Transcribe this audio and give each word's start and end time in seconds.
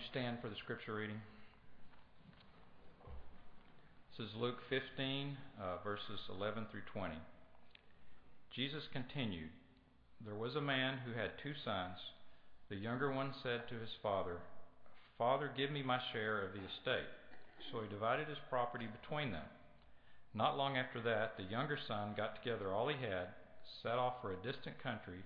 you 0.00 0.06
stand 0.10 0.38
for 0.40 0.48
the 0.48 0.56
scripture 0.56 0.94
reading? 0.94 1.20
This 4.16 4.28
is 4.28 4.34
Luke 4.40 4.56
15, 4.70 5.36
uh, 5.60 5.84
verses 5.84 6.20
11 6.30 6.66
through 6.70 6.88
20. 6.92 7.16
Jesus 8.54 8.84
continued 8.92 9.50
There 10.24 10.34
was 10.34 10.56
a 10.56 10.60
man 10.60 10.98
who 11.04 11.12
had 11.12 11.36
two 11.42 11.52
sons. 11.64 11.98
The 12.70 12.76
younger 12.76 13.12
one 13.12 13.34
said 13.42 13.68
to 13.68 13.74
his 13.74 13.92
father, 14.02 14.38
Father, 15.18 15.50
give 15.54 15.70
me 15.70 15.82
my 15.82 16.00
share 16.14 16.46
of 16.46 16.52
the 16.54 16.64
estate. 16.64 17.10
So 17.70 17.82
he 17.82 17.88
divided 17.92 18.28
his 18.28 18.40
property 18.48 18.86
between 18.88 19.32
them. 19.32 19.48
Not 20.32 20.56
long 20.56 20.78
after 20.78 21.02
that, 21.02 21.36
the 21.36 21.50
younger 21.52 21.76
son 21.76 22.14
got 22.16 22.40
together 22.40 22.72
all 22.72 22.88
he 22.88 22.96
had, 23.04 23.36
set 23.82 23.98
off 23.98 24.22
for 24.22 24.32
a 24.32 24.46
distant 24.46 24.82
country, 24.82 25.20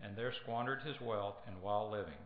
and 0.00 0.16
there 0.16 0.32
squandered 0.32 0.80
his 0.80 0.96
wealth 1.02 1.36
in 1.46 1.60
wild 1.60 1.92
living. 1.92 2.24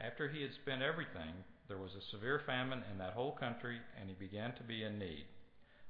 After 0.00 0.28
he 0.28 0.42
had 0.42 0.52
spent 0.54 0.82
everything, 0.82 1.44
there 1.68 1.78
was 1.78 1.94
a 1.94 2.00
severe 2.00 2.40
famine 2.40 2.82
in 2.90 2.98
that 2.98 3.14
whole 3.14 3.32
country, 3.32 3.80
and 3.98 4.08
he 4.08 4.14
began 4.14 4.52
to 4.54 4.62
be 4.62 4.82
in 4.82 4.98
need. 4.98 5.26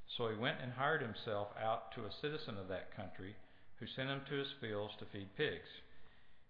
So 0.06 0.28
he 0.28 0.36
went 0.36 0.60
and 0.60 0.72
hired 0.72 1.00
himself 1.00 1.48
out 1.58 1.90
to 1.92 2.04
a 2.04 2.12
citizen 2.12 2.58
of 2.58 2.68
that 2.68 2.94
country, 2.94 3.34
who 3.77 3.86
sent 3.86 4.10
him 4.10 4.20
to 4.28 4.34
his 4.34 4.52
fields 4.60 4.94
to 4.98 5.06
feed 5.06 5.34
pigs. 5.36 5.68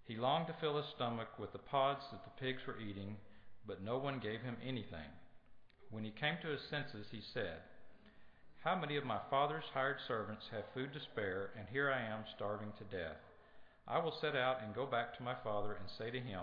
He 0.04 0.16
longed 0.16 0.48
to 0.48 0.52
fill 0.60 0.77
his 0.77 0.86
stomach 0.94 1.38
with 1.38 1.52
the 1.52 1.58
pods 1.58 2.04
that 2.10 2.24
the 2.24 2.40
pigs 2.40 2.66
were 2.66 2.78
eating, 2.80 3.16
but 3.66 3.80
no 3.80 3.98
one 3.98 4.18
gave 4.18 4.42
him 4.42 4.56
anything. 4.62 5.10
When 5.91 6.05
he 6.05 6.10
came 6.10 6.36
to 6.42 6.48
his 6.48 6.62
senses, 6.68 7.06
he 7.10 7.20
said, 7.20 7.62
How 8.58 8.74
many 8.74 8.96
of 8.96 9.06
my 9.06 9.20
father's 9.30 9.64
hired 9.72 10.00
servants 10.06 10.48
have 10.50 10.64
food 10.74 10.92
to 10.92 11.00
spare, 11.00 11.52
and 11.56 11.68
here 11.68 11.91
I 11.91 12.02
am 12.02 12.24
starving 12.34 12.72
to 12.78 12.84
death? 12.84 13.16
I 13.86 13.98
will 14.00 14.12
set 14.20 14.34
out 14.34 14.60
and 14.62 14.74
go 14.74 14.86
back 14.86 15.16
to 15.16 15.22
my 15.22 15.34
father 15.44 15.74
and 15.74 15.88
say 15.88 16.10
to 16.10 16.20
him, 16.20 16.42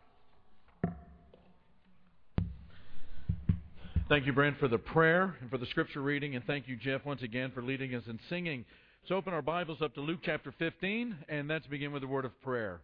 Thank 4.11 4.25
you, 4.25 4.33
Brent, 4.33 4.59
for 4.59 4.67
the 4.67 4.77
prayer 4.77 5.37
and 5.39 5.49
for 5.49 5.57
the 5.57 5.65
scripture 5.67 6.01
reading, 6.01 6.35
and 6.35 6.43
thank 6.43 6.67
you, 6.67 6.75
Jeff, 6.75 7.05
once 7.05 7.21
again 7.21 7.49
for 7.55 7.63
leading 7.63 7.95
us 7.95 8.03
in 8.07 8.19
singing. 8.27 8.65
So 9.07 9.15
open 9.15 9.33
our 9.33 9.41
Bibles 9.41 9.81
up 9.81 9.93
to 9.93 10.01
Luke 10.01 10.19
chapter 10.21 10.53
15, 10.59 11.15
and 11.29 11.47
let's 11.47 11.65
begin 11.67 11.93
with 11.93 12.03
a 12.03 12.07
word 12.07 12.25
of 12.25 12.41
prayer. 12.41 12.81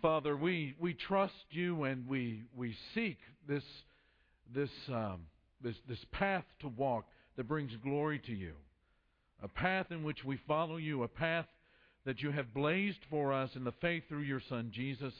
Father, 0.00 0.36
we, 0.36 0.76
we 0.78 0.94
trust 0.94 1.34
you 1.50 1.82
and 1.82 2.06
we, 2.06 2.44
we 2.56 2.76
seek 2.94 3.18
this, 3.48 3.64
this, 4.54 4.70
um, 4.88 5.22
this, 5.64 5.74
this 5.88 6.04
path 6.12 6.44
to 6.60 6.68
walk 6.68 7.06
that 7.36 7.48
brings 7.48 7.72
glory 7.82 8.20
to 8.20 8.32
you. 8.32 8.52
A 9.42 9.48
path 9.48 9.86
in 9.90 10.04
which 10.04 10.24
we 10.24 10.38
follow 10.46 10.76
you, 10.76 11.02
a 11.02 11.08
path 11.08 11.46
that 12.04 12.22
you 12.22 12.30
have 12.30 12.54
blazed 12.54 13.00
for 13.10 13.32
us 13.32 13.50
in 13.56 13.64
the 13.64 13.74
faith 13.80 14.04
through 14.08 14.20
your 14.20 14.42
Son, 14.48 14.70
Jesus. 14.72 15.12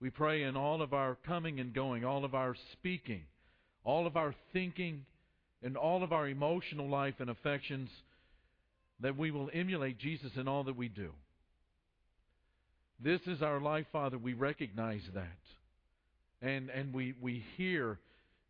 We 0.00 0.10
pray 0.10 0.44
in 0.44 0.56
all 0.56 0.80
of 0.80 0.94
our 0.94 1.16
coming 1.26 1.60
and 1.60 1.74
going, 1.74 2.04
all 2.04 2.24
of 2.24 2.34
our 2.34 2.56
speaking, 2.72 3.22
all 3.84 4.06
of 4.06 4.16
our 4.16 4.34
thinking, 4.52 5.04
and 5.62 5.76
all 5.76 6.02
of 6.02 6.12
our 6.12 6.26
emotional 6.26 6.88
life 6.88 7.14
and 7.18 7.28
affections, 7.28 7.90
that 9.00 9.16
we 9.16 9.30
will 9.30 9.50
emulate 9.52 9.98
Jesus 9.98 10.32
in 10.36 10.48
all 10.48 10.64
that 10.64 10.76
we 10.76 10.88
do. 10.88 11.10
This 13.02 13.20
is 13.26 13.42
our 13.42 13.60
life, 13.60 13.86
Father. 13.92 14.18
We 14.18 14.32
recognize 14.34 15.02
that. 15.14 15.26
And, 16.42 16.70
and 16.70 16.94
we, 16.94 17.14
we 17.20 17.44
hear 17.56 17.98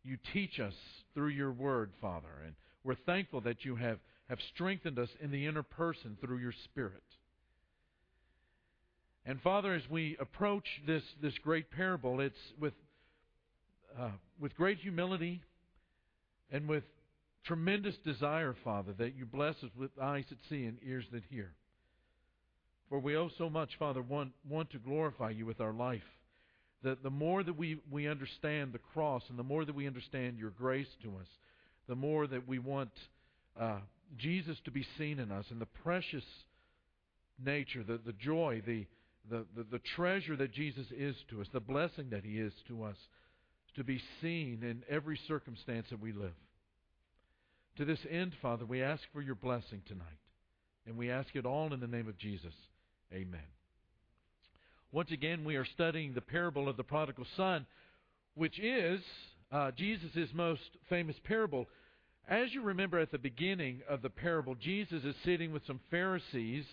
you 0.03 0.17
teach 0.33 0.59
us 0.59 0.73
through 1.13 1.29
your 1.29 1.51
word, 1.51 1.91
Father. 2.01 2.27
And 2.45 2.55
we're 2.83 2.95
thankful 3.05 3.41
that 3.41 3.63
you 3.65 3.75
have, 3.75 3.99
have 4.29 4.39
strengthened 4.53 4.99
us 4.99 5.09
in 5.21 5.31
the 5.31 5.45
inner 5.45 5.63
person 5.63 6.17
through 6.21 6.37
your 6.37 6.53
Spirit. 6.65 7.03
And 9.25 9.39
Father, 9.41 9.73
as 9.73 9.83
we 9.89 10.17
approach 10.19 10.65
this, 10.87 11.03
this 11.21 11.37
great 11.43 11.69
parable, 11.69 12.19
it's 12.19 12.35
with, 12.59 12.73
uh, 13.99 14.09
with 14.39 14.55
great 14.55 14.79
humility 14.79 15.41
and 16.51 16.67
with 16.67 16.83
tremendous 17.45 17.95
desire, 18.03 18.55
Father, 18.63 18.93
that 18.97 19.15
you 19.15 19.25
bless 19.25 19.55
us 19.63 19.69
with 19.77 19.91
eyes 20.01 20.25
that 20.29 20.39
see 20.49 20.65
and 20.65 20.77
ears 20.85 21.05
that 21.11 21.23
hear. 21.29 21.51
For 22.89 22.99
we 22.99 23.15
owe 23.15 23.29
so 23.37 23.49
much, 23.49 23.69
Father, 23.77 24.01
want, 24.01 24.31
want 24.49 24.71
to 24.71 24.79
glorify 24.79 25.29
you 25.29 25.45
with 25.45 25.61
our 25.61 25.71
life. 25.71 26.01
That 26.83 27.03
the 27.03 27.11
more 27.11 27.43
that 27.43 27.57
we, 27.57 27.77
we 27.91 28.07
understand 28.07 28.73
the 28.73 28.79
cross 28.79 29.23
and 29.29 29.37
the 29.37 29.43
more 29.43 29.65
that 29.65 29.75
we 29.75 29.87
understand 29.87 30.39
your 30.39 30.49
grace 30.49 30.89
to 31.03 31.09
us, 31.09 31.27
the 31.87 31.95
more 31.95 32.25
that 32.25 32.47
we 32.47 32.57
want 32.57 32.91
uh, 33.59 33.77
Jesus 34.17 34.57
to 34.65 34.71
be 34.71 34.85
seen 34.97 35.19
in 35.19 35.31
us 35.31 35.45
and 35.51 35.61
the 35.61 35.67
precious 35.67 36.23
nature, 37.43 37.83
the, 37.83 37.99
the 38.03 38.13
joy, 38.13 38.61
the, 38.65 38.85
the, 39.31 39.45
the, 39.55 39.63
the 39.63 39.81
treasure 39.95 40.35
that 40.35 40.51
Jesus 40.51 40.85
is 40.95 41.15
to 41.29 41.41
us, 41.41 41.47
the 41.53 41.61
blessing 41.61 42.09
that 42.11 42.25
he 42.25 42.37
is 42.37 42.53
to 42.67 42.83
us, 42.83 42.97
to 43.75 43.83
be 43.83 44.01
seen 44.21 44.59
in 44.61 44.83
every 44.89 45.17
circumstance 45.27 45.87
that 45.89 46.01
we 46.01 46.11
live. 46.11 46.35
To 47.77 47.85
this 47.85 47.99
end, 48.09 48.33
Father, 48.41 48.65
we 48.65 48.83
ask 48.83 49.01
for 49.13 49.21
your 49.21 49.35
blessing 49.35 49.81
tonight. 49.87 50.05
And 50.85 50.97
we 50.97 51.09
ask 51.09 51.29
it 51.35 51.45
all 51.45 51.73
in 51.73 51.79
the 51.79 51.87
name 51.87 52.09
of 52.09 52.17
Jesus. 52.17 52.53
Amen. 53.13 53.39
Once 54.91 55.11
again, 55.11 55.45
we 55.45 55.55
are 55.55 55.65
studying 55.65 56.13
the 56.13 56.21
parable 56.21 56.67
of 56.67 56.75
the 56.75 56.83
prodigal 56.83 57.25
son, 57.37 57.65
which 58.35 58.59
is 58.59 58.99
uh, 59.51 59.71
Jesus' 59.71 60.29
most 60.33 60.61
famous 60.89 61.15
parable. 61.23 61.67
As 62.27 62.53
you 62.53 62.61
remember 62.61 62.99
at 62.99 63.11
the 63.11 63.17
beginning 63.17 63.81
of 63.87 64.01
the 64.01 64.09
parable, 64.09 64.55
Jesus 64.55 65.03
is 65.03 65.15
sitting 65.23 65.53
with 65.53 65.65
some 65.65 65.79
Pharisees 65.89 66.65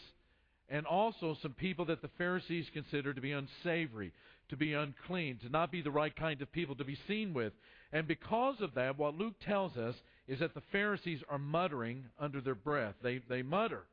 and 0.69 0.87
also 0.87 1.37
some 1.41 1.53
people 1.53 1.87
that 1.87 2.03
the 2.03 2.11
Pharisees 2.19 2.67
consider 2.73 3.15
to 3.15 3.21
be 3.21 3.33
unsavory, 3.33 4.12
to 4.51 4.56
be 4.56 4.75
unclean, 4.75 5.39
to 5.39 5.49
not 5.49 5.73
be 5.73 5.81
the 5.81 5.91
right 5.91 6.15
kind 6.15 6.43
of 6.43 6.53
people 6.53 6.75
to 6.77 6.84
be 6.84 6.99
seen 7.06 7.33
with. 7.33 7.53
And 7.93 8.06
because 8.06 8.56
of 8.61 8.75
that, 8.75 8.99
what 8.99 9.15
Luke 9.15 9.34
tells 9.47 9.77
us 9.77 9.95
is 10.27 10.41
that 10.41 10.55
the 10.55 10.62
Pharisees 10.73 11.21
are 11.29 11.39
muttering 11.39 12.05
under 12.19 12.41
their 12.41 12.55
breath. 12.55 12.95
They, 13.03 13.21
they 13.29 13.43
mutter. 13.43 13.84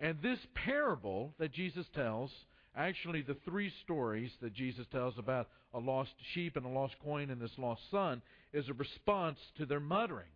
And 0.00 0.18
this 0.22 0.38
parable 0.54 1.34
that 1.38 1.52
Jesus 1.52 1.86
tells, 1.94 2.30
actually 2.76 3.22
the 3.22 3.36
three 3.44 3.72
stories 3.84 4.30
that 4.42 4.54
Jesus 4.54 4.86
tells 4.90 5.18
about 5.18 5.48
a 5.72 5.78
lost 5.78 6.10
sheep 6.34 6.56
and 6.56 6.66
a 6.66 6.68
lost 6.68 6.94
coin 7.04 7.30
and 7.30 7.40
this 7.40 7.58
lost 7.58 7.82
son, 7.90 8.22
is 8.52 8.68
a 8.68 8.74
response 8.74 9.38
to 9.58 9.66
their 9.66 9.78
muttering 9.78 10.26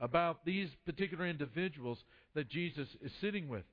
about 0.00 0.44
these 0.44 0.68
particular 0.84 1.26
individuals 1.26 1.98
that 2.34 2.50
Jesus 2.50 2.88
is 3.02 3.12
sitting 3.20 3.48
with. 3.48 3.64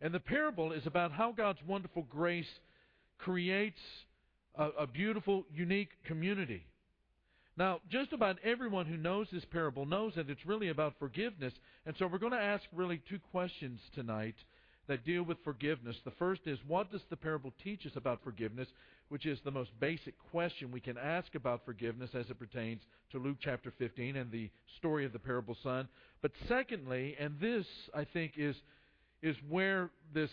And 0.00 0.12
the 0.12 0.20
parable 0.20 0.72
is 0.72 0.86
about 0.86 1.12
how 1.12 1.32
God's 1.32 1.58
wonderful 1.66 2.06
grace 2.10 2.46
creates 3.18 3.80
a, 4.54 4.68
a 4.80 4.86
beautiful, 4.86 5.44
unique 5.54 5.90
community. 6.04 6.64
Now, 7.56 7.80
just 7.90 8.12
about 8.12 8.36
everyone 8.44 8.84
who 8.84 8.98
knows 8.98 9.28
this 9.32 9.44
parable 9.46 9.86
knows 9.86 10.12
that 10.16 10.28
it's 10.28 10.44
really 10.44 10.68
about 10.68 10.94
forgiveness. 10.98 11.54
And 11.86 11.94
so 11.98 12.06
we're 12.06 12.18
going 12.18 12.32
to 12.32 12.38
ask 12.38 12.64
really 12.74 13.00
two 13.08 13.18
questions 13.32 13.80
tonight 13.94 14.34
that 14.88 15.04
deal 15.04 15.22
with 15.22 15.38
forgiveness. 15.42 15.96
The 16.04 16.12
first 16.12 16.42
is, 16.46 16.58
what 16.66 16.92
does 16.92 17.00
the 17.08 17.16
parable 17.16 17.52
teach 17.64 17.86
us 17.86 17.92
about 17.96 18.22
forgiveness? 18.22 18.68
Which 19.08 19.24
is 19.24 19.38
the 19.44 19.50
most 19.50 19.70
basic 19.80 20.14
question 20.30 20.70
we 20.70 20.80
can 20.80 20.98
ask 20.98 21.34
about 21.34 21.64
forgiveness 21.64 22.10
as 22.14 22.26
it 22.28 22.38
pertains 22.38 22.82
to 23.12 23.18
Luke 23.18 23.38
chapter 23.40 23.72
15 23.78 24.16
and 24.16 24.30
the 24.30 24.50
story 24.76 25.06
of 25.06 25.12
the 25.12 25.18
parable 25.18 25.56
son. 25.62 25.88
But 26.22 26.32
secondly, 26.48 27.16
and 27.18 27.40
this 27.40 27.66
I 27.94 28.04
think 28.04 28.32
is 28.36 28.56
is 29.22 29.36
where 29.48 29.90
this 30.14 30.30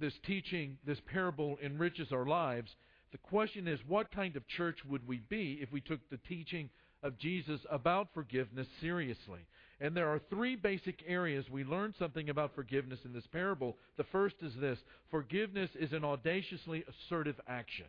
this 0.00 0.14
teaching, 0.26 0.78
this 0.86 0.98
parable 1.12 1.58
enriches 1.64 2.12
our 2.12 2.26
lives. 2.26 2.70
The 3.10 3.18
question 3.18 3.66
is, 3.66 3.80
what 3.86 4.12
kind 4.12 4.36
of 4.36 4.46
church 4.46 4.78
would 4.88 5.06
we 5.08 5.20
be 5.28 5.58
if 5.60 5.72
we 5.72 5.80
took 5.80 6.00
the 6.10 6.18
teaching 6.28 6.70
of 7.02 7.18
Jesus 7.18 7.60
about 7.70 8.08
forgiveness 8.14 8.66
seriously? 8.80 9.40
And 9.80 9.96
there 9.96 10.08
are 10.08 10.20
three 10.30 10.56
basic 10.56 11.02
areas 11.06 11.46
we 11.50 11.64
learn 11.64 11.94
something 11.98 12.30
about 12.30 12.54
forgiveness 12.54 12.98
in 13.04 13.12
this 13.12 13.26
parable. 13.28 13.76
The 13.96 14.04
first 14.04 14.36
is 14.42 14.52
this 14.60 14.78
forgiveness 15.10 15.70
is 15.78 15.92
an 15.92 16.04
audaciously 16.04 16.84
assertive 16.88 17.40
action. 17.46 17.86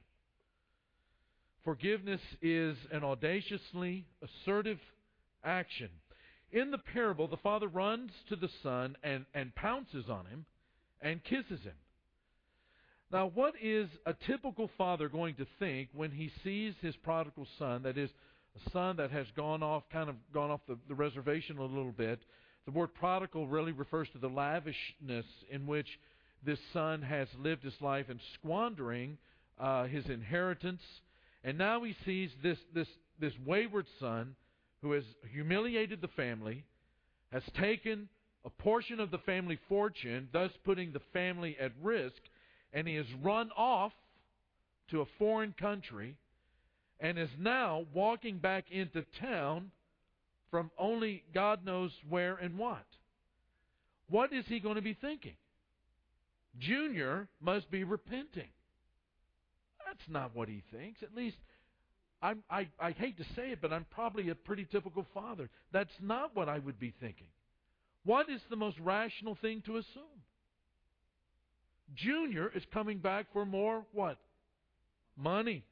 Forgiveness 1.64 2.22
is 2.42 2.78
an 2.92 3.04
audaciously 3.04 4.06
assertive 4.24 4.80
action. 5.44 5.90
In 6.52 6.72
the 6.72 6.78
parable, 6.78 7.28
the 7.28 7.38
father 7.38 7.68
runs 7.68 8.12
to 8.30 8.36
the 8.36 8.50
son 8.64 8.96
and, 9.04 9.26
and 9.34 9.54
pounces 9.56 10.10
on 10.10 10.26
him 10.26 10.46
and 11.02 11.24
kisses 11.24 11.62
him. 11.64 11.76
Now, 13.12 13.32
what 13.34 13.54
is 13.62 13.88
a 14.06 14.14
typical 14.28 14.70
father 14.78 15.10
going 15.10 15.36
to 15.36 15.48
think 15.58 15.90
when 15.94 16.12
he 16.12 16.32
sees 16.44 16.74
his 16.82 16.96
prodigal 16.98 17.48
son, 17.58 17.84
that 17.84 17.98
is, 17.98 18.10
a 18.66 18.70
son 18.72 18.98
that 18.98 19.12
has 19.12 19.28
gone 19.36 19.64
off, 19.64 19.84
kind 19.92 20.10
of 20.10 20.16
gone 20.34 20.52
off 20.52 20.62
the, 20.68 20.78
the 20.88 20.96
reservation 20.96 21.58
a 21.58 21.64
little 21.64 21.92
bit. 21.92 22.20
The 22.66 22.72
word 22.72 22.94
prodigal 22.94 23.48
really 23.48 23.72
refers 23.72 24.10
to 24.10 24.18
the 24.18 24.30
lavishness 24.30 25.26
in 25.52 25.66
which 25.66 25.88
this 26.46 26.60
son 26.74 27.02
has 27.02 27.28
lived 27.38 27.64
his 27.64 27.80
life 27.82 28.08
and 28.10 28.20
squandering 28.36 29.18
uh, 29.60 29.86
his 29.86 30.06
inheritance. 30.08 30.82
And 31.44 31.58
now 31.58 31.84
he 31.84 31.96
sees 32.06 32.32
this, 32.44 32.58
this, 32.74 32.88
this 33.20 33.34
wayward 33.46 33.86
son 34.00 34.36
who 34.82 34.92
has 34.94 35.04
humiliated 35.32 36.02
the 36.02 36.08
family, 36.10 36.64
has 37.32 37.44
taken 37.60 38.10
a 38.46 38.50
portion 38.50 39.00
of 39.00 39.12
the 39.12 39.18
family 39.20 39.60
fortune, 39.68 40.30
thus 40.32 40.52
putting 40.64 40.92
the 40.92 41.02
family 41.14 41.58
at 41.60 41.72
risk, 41.82 42.22
and 42.74 42.88
he 42.88 42.96
has 42.96 43.06
run 43.22 43.50
off 43.58 43.92
to 44.92 45.02
a 45.02 45.06
foreign 45.18 45.54
country 45.60 46.16
and 47.00 47.18
is 47.18 47.30
now 47.38 47.86
walking 47.94 48.38
back 48.38 48.66
into 48.72 49.04
town 49.20 49.72
from 50.52 50.72
only 50.78 51.24
God 51.34 51.66
knows 51.66 51.92
where 52.10 52.36
and 52.36 52.58
what. 52.58 52.86
What 54.10 54.34
is 54.34 54.46
he 54.48 54.60
going 54.60 54.76
to 54.76 54.82
be 54.82 54.98
thinking? 55.00 55.36
Junior 56.58 57.28
must 57.40 57.70
be 57.70 57.84
repenting. 57.84 58.50
That's 59.86 60.10
not 60.10 60.36
what 60.36 60.50
he 60.50 60.64
thinks. 60.72 61.04
At 61.04 61.16
least, 61.16 61.38
I'm, 62.22 62.44
I, 62.50 62.68
I 62.80 62.92
hate 62.92 63.18
to 63.18 63.24
say 63.36 63.52
it, 63.52 63.60
but 63.62 63.72
I'm 63.72 63.86
probably 63.92 64.30
a 64.30 64.36
pretty 64.36 64.66
typical 64.70 65.06
father. 65.14 65.50
That's 65.72 65.94
not 66.02 66.36
what 66.36 66.50
I 66.50 66.60
would 66.60 66.80
be 66.80 66.94
thinking. 67.00 67.28
What 68.04 68.30
is 68.30 68.42
the 68.50 68.56
most 68.56 68.78
rational 68.80 69.38
thing 69.42 69.62
to 69.66 69.78
assume? 69.78 70.04
Junior 71.96 72.52
is 72.54 72.64
coming 72.74 73.00
back 73.00 73.28
for 73.34 73.46
more 73.46 73.84
what? 73.94 74.18
Money. 75.18 75.64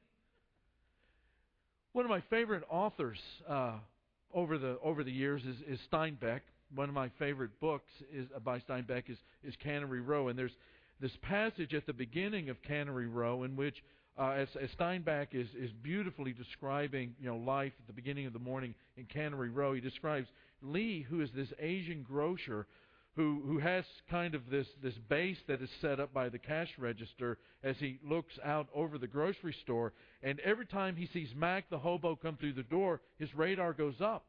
One 1.92 2.04
of 2.04 2.10
my 2.10 2.22
favorite 2.30 2.64
authors 2.70 3.18
uh, 3.48 3.74
over 4.34 4.58
the 4.58 4.78
over 4.82 5.04
the 5.04 5.12
years 5.12 5.42
is, 5.42 5.56
is 5.66 5.78
Steinbeck. 5.90 6.40
One 6.74 6.88
of 6.88 6.94
my 6.94 7.10
favorite 7.18 7.58
books 7.60 7.90
is 8.12 8.26
uh, 8.34 8.40
by 8.40 8.58
Steinbeck 8.60 9.08
is, 9.08 9.16
is 9.42 9.54
Cannery 9.62 10.00
Row, 10.00 10.28
and 10.28 10.38
there's 10.38 10.52
this 11.00 11.16
passage 11.22 11.74
at 11.74 11.86
the 11.86 11.92
beginning 11.92 12.50
of 12.50 12.62
Cannery 12.62 13.06
Row 13.06 13.44
in 13.44 13.56
which, 13.56 13.82
uh, 14.18 14.30
as, 14.30 14.48
as 14.60 14.68
Steinbeck 14.78 15.28
is, 15.32 15.48
is 15.58 15.70
beautifully 15.82 16.32
describing 16.32 17.14
you 17.20 17.28
know 17.28 17.36
life 17.36 17.72
at 17.78 17.86
the 17.86 17.92
beginning 17.92 18.26
of 18.26 18.32
the 18.32 18.38
morning 18.38 18.74
in 18.96 19.04
Cannery 19.04 19.50
Row, 19.50 19.74
he 19.74 19.80
describes 19.80 20.28
Lee, 20.60 21.06
who 21.08 21.20
is 21.20 21.30
this 21.34 21.52
Asian 21.60 22.02
grocer 22.02 22.66
who 23.18 23.42
who 23.46 23.58
has 23.58 23.84
kind 24.10 24.34
of 24.34 24.48
this 24.48 24.66
this 24.82 24.94
base 25.08 25.38
that 25.48 25.60
is 25.60 25.70
set 25.80 25.98
up 25.98 26.12
by 26.12 26.28
the 26.28 26.38
cash 26.38 26.68
register 26.78 27.38
as 27.64 27.76
he 27.78 27.98
looks 28.08 28.38
out 28.44 28.68
over 28.72 28.96
the 28.96 29.06
grocery 29.06 29.54
store 29.62 29.92
and 30.22 30.38
every 30.40 30.66
time 30.66 30.94
he 30.94 31.08
sees 31.12 31.28
Mac 31.34 31.68
the 31.68 31.78
hobo 31.78 32.14
come 32.14 32.36
through 32.36 32.52
the 32.52 32.62
door 32.62 33.00
his 33.18 33.34
radar 33.34 33.72
goes 33.72 34.00
up. 34.00 34.26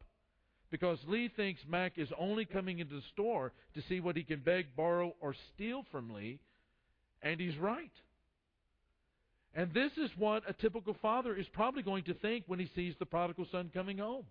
Because 0.71 0.99
Lee 1.07 1.31
thinks 1.35 1.61
Mac 1.67 1.97
is 1.97 2.09
only 2.17 2.45
coming 2.45 2.77
into 2.77 2.95
the 2.95 3.01
store 3.13 3.53
to 3.73 3.81
see 3.89 3.99
what 3.99 4.15
he 4.15 4.23
can 4.23 4.39
beg 4.39 4.75
borrow 4.75 5.15
or 5.19 5.35
steal 5.53 5.83
from 5.91 6.13
Lee 6.13 6.39
and 7.21 7.39
he's 7.39 7.57
right 7.57 7.91
and 9.55 9.73
this 9.73 9.91
is 9.97 10.11
what 10.17 10.43
a 10.47 10.53
typical 10.53 10.95
father 11.01 11.35
is 11.35 11.47
probably 11.53 11.83
going 11.83 12.03
to 12.03 12.13
think 12.15 12.43
when 12.47 12.59
he 12.59 12.69
sees 12.75 12.93
the 12.99 13.05
prodigal 13.05 13.45
son 13.51 13.69
coming 13.73 13.97
home 13.97 14.25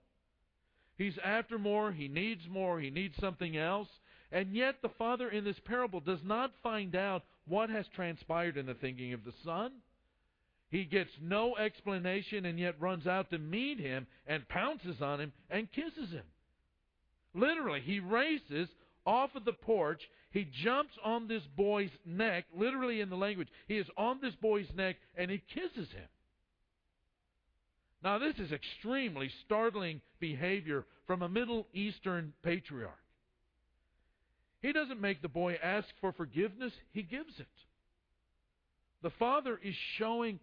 He's 0.99 1.17
after 1.25 1.59
more, 1.59 1.93
he 1.93 2.09
needs 2.09 2.43
more, 2.51 2.81
he 2.81 2.91
needs 2.91 3.15
something 3.21 3.57
else. 3.57 3.89
And 4.33 4.53
yet, 4.53 4.83
the 4.83 4.91
father 4.99 5.31
in 5.31 5.45
this 5.45 5.59
parable 5.65 6.01
does 6.01 6.19
not 6.25 6.51
find 6.63 6.95
out 6.95 7.23
what 7.47 7.71
has 7.71 7.87
transpired 7.95 8.57
in 8.57 8.67
the 8.67 8.75
thinking 8.75 9.13
of 9.15 9.25
the 9.25 9.33
son. 9.45 9.73
He 10.71 10.85
gets 10.85 11.11
no 11.23 11.57
explanation 11.57 12.45
and 12.45 12.59
yet 12.59 12.79
runs 12.81 13.07
out 13.07 13.31
to 13.31 13.39
meet 13.39 13.79
him 13.79 14.07
and 14.27 14.47
pounces 14.49 15.01
on 15.01 15.21
him 15.21 15.33
and 15.49 15.73
kisses 15.73 16.11
him. 16.11 16.27
Literally, 17.33 17.81
he 17.81 18.01
races 18.01 18.69
off 19.09 19.35
of 19.35 19.47
the 19.47 19.53
porch. 19.53 20.03
He 20.31 20.47
jumps 20.63 20.93
on 21.03 21.27
this 21.27 21.43
boy's 21.57 21.91
neck, 22.05 22.45
literally 22.55 23.01
in 23.01 23.09
the 23.09 23.17
language. 23.17 23.49
He 23.67 23.79
is 23.79 23.87
on 23.97 24.19
this 24.21 24.35
boy's 24.35 24.69
neck 24.77 24.97
and 25.17 25.31
he 25.31 25.43
kisses 25.53 25.91
him. 25.91 26.09
Now, 28.05 28.19
this 28.19 28.37
is 28.37 28.53
extremely 28.53 29.31
startling 29.47 30.03
behavior 30.21 30.85
from 31.07 31.23
a 31.23 31.29
Middle 31.29 31.67
Eastern 31.73 32.35
patriarch. 32.45 32.93
He 34.61 34.73
doesn't 34.73 35.01
make 35.01 35.23
the 35.23 35.29
boy 35.29 35.57
ask 35.63 35.89
for 36.01 36.13
forgiveness, 36.13 36.73
he 36.93 37.03
gives 37.03 37.41
it. 37.41 37.47
The 39.03 39.11
father 39.19 39.59
is 39.65 39.75
showing 39.97 40.39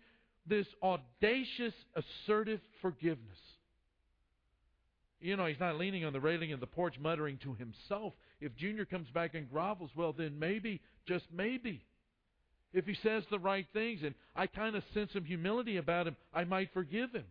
this 0.48 0.68
audacious, 0.82 1.74
assertive 1.96 2.62
forgiveness. 2.82 3.40
You 5.22 5.38
know, 5.38 5.46
he's 5.46 5.60
not 5.60 5.78
leaning 5.78 6.06
on 6.06 6.14
the 6.14 6.20
railing 6.20 6.54
of 6.54 6.60
the 6.60 6.68
porch 6.68 6.96
muttering 7.00 7.40
to 7.44 7.56
himself. 7.56 8.14
If 8.42 8.56
Junior 8.56 8.86
comes 8.86 9.10
back 9.10 9.34
and 9.34 9.50
grovels, 9.50 9.90
well, 9.96 10.14
then 10.14 10.38
maybe, 10.38 10.82
just 11.08 11.26
maybe, 11.34 11.84
if 12.74 12.86
he 12.86 12.96
says 13.02 13.24
the 13.32 13.40
right 13.40 13.66
things 13.74 14.02
and 14.04 14.14
I 14.36 14.48
kind 14.48 14.76
of 14.76 14.84
sense 14.94 15.12
some 15.14 15.24
humility 15.24 15.78
about 15.78 16.08
him, 16.08 16.18
I 16.34 16.44
might 16.44 16.74
forgive 16.74 17.14
him. 17.14 17.26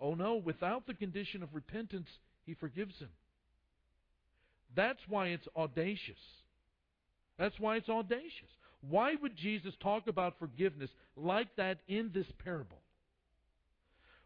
Oh 0.00 0.14
no, 0.14 0.34
without 0.34 0.86
the 0.86 0.94
condition 0.94 1.42
of 1.44 1.54
repentance, 1.54 2.08
he 2.44 2.54
forgives 2.54 2.98
him. 2.98 3.10
That's 4.74 4.98
why 5.08 5.28
it's 5.28 5.46
audacious. 5.56 6.18
That's 7.38 7.58
why 7.60 7.76
it's 7.76 7.88
audacious. 7.88 8.50
Why 8.88 9.14
would 9.22 9.36
Jesus 9.36 9.74
talk 9.80 10.08
about 10.08 10.38
forgiveness 10.40 10.90
like 11.16 11.54
that 11.56 11.78
in 11.86 12.10
this 12.12 12.26
parable? 12.44 12.81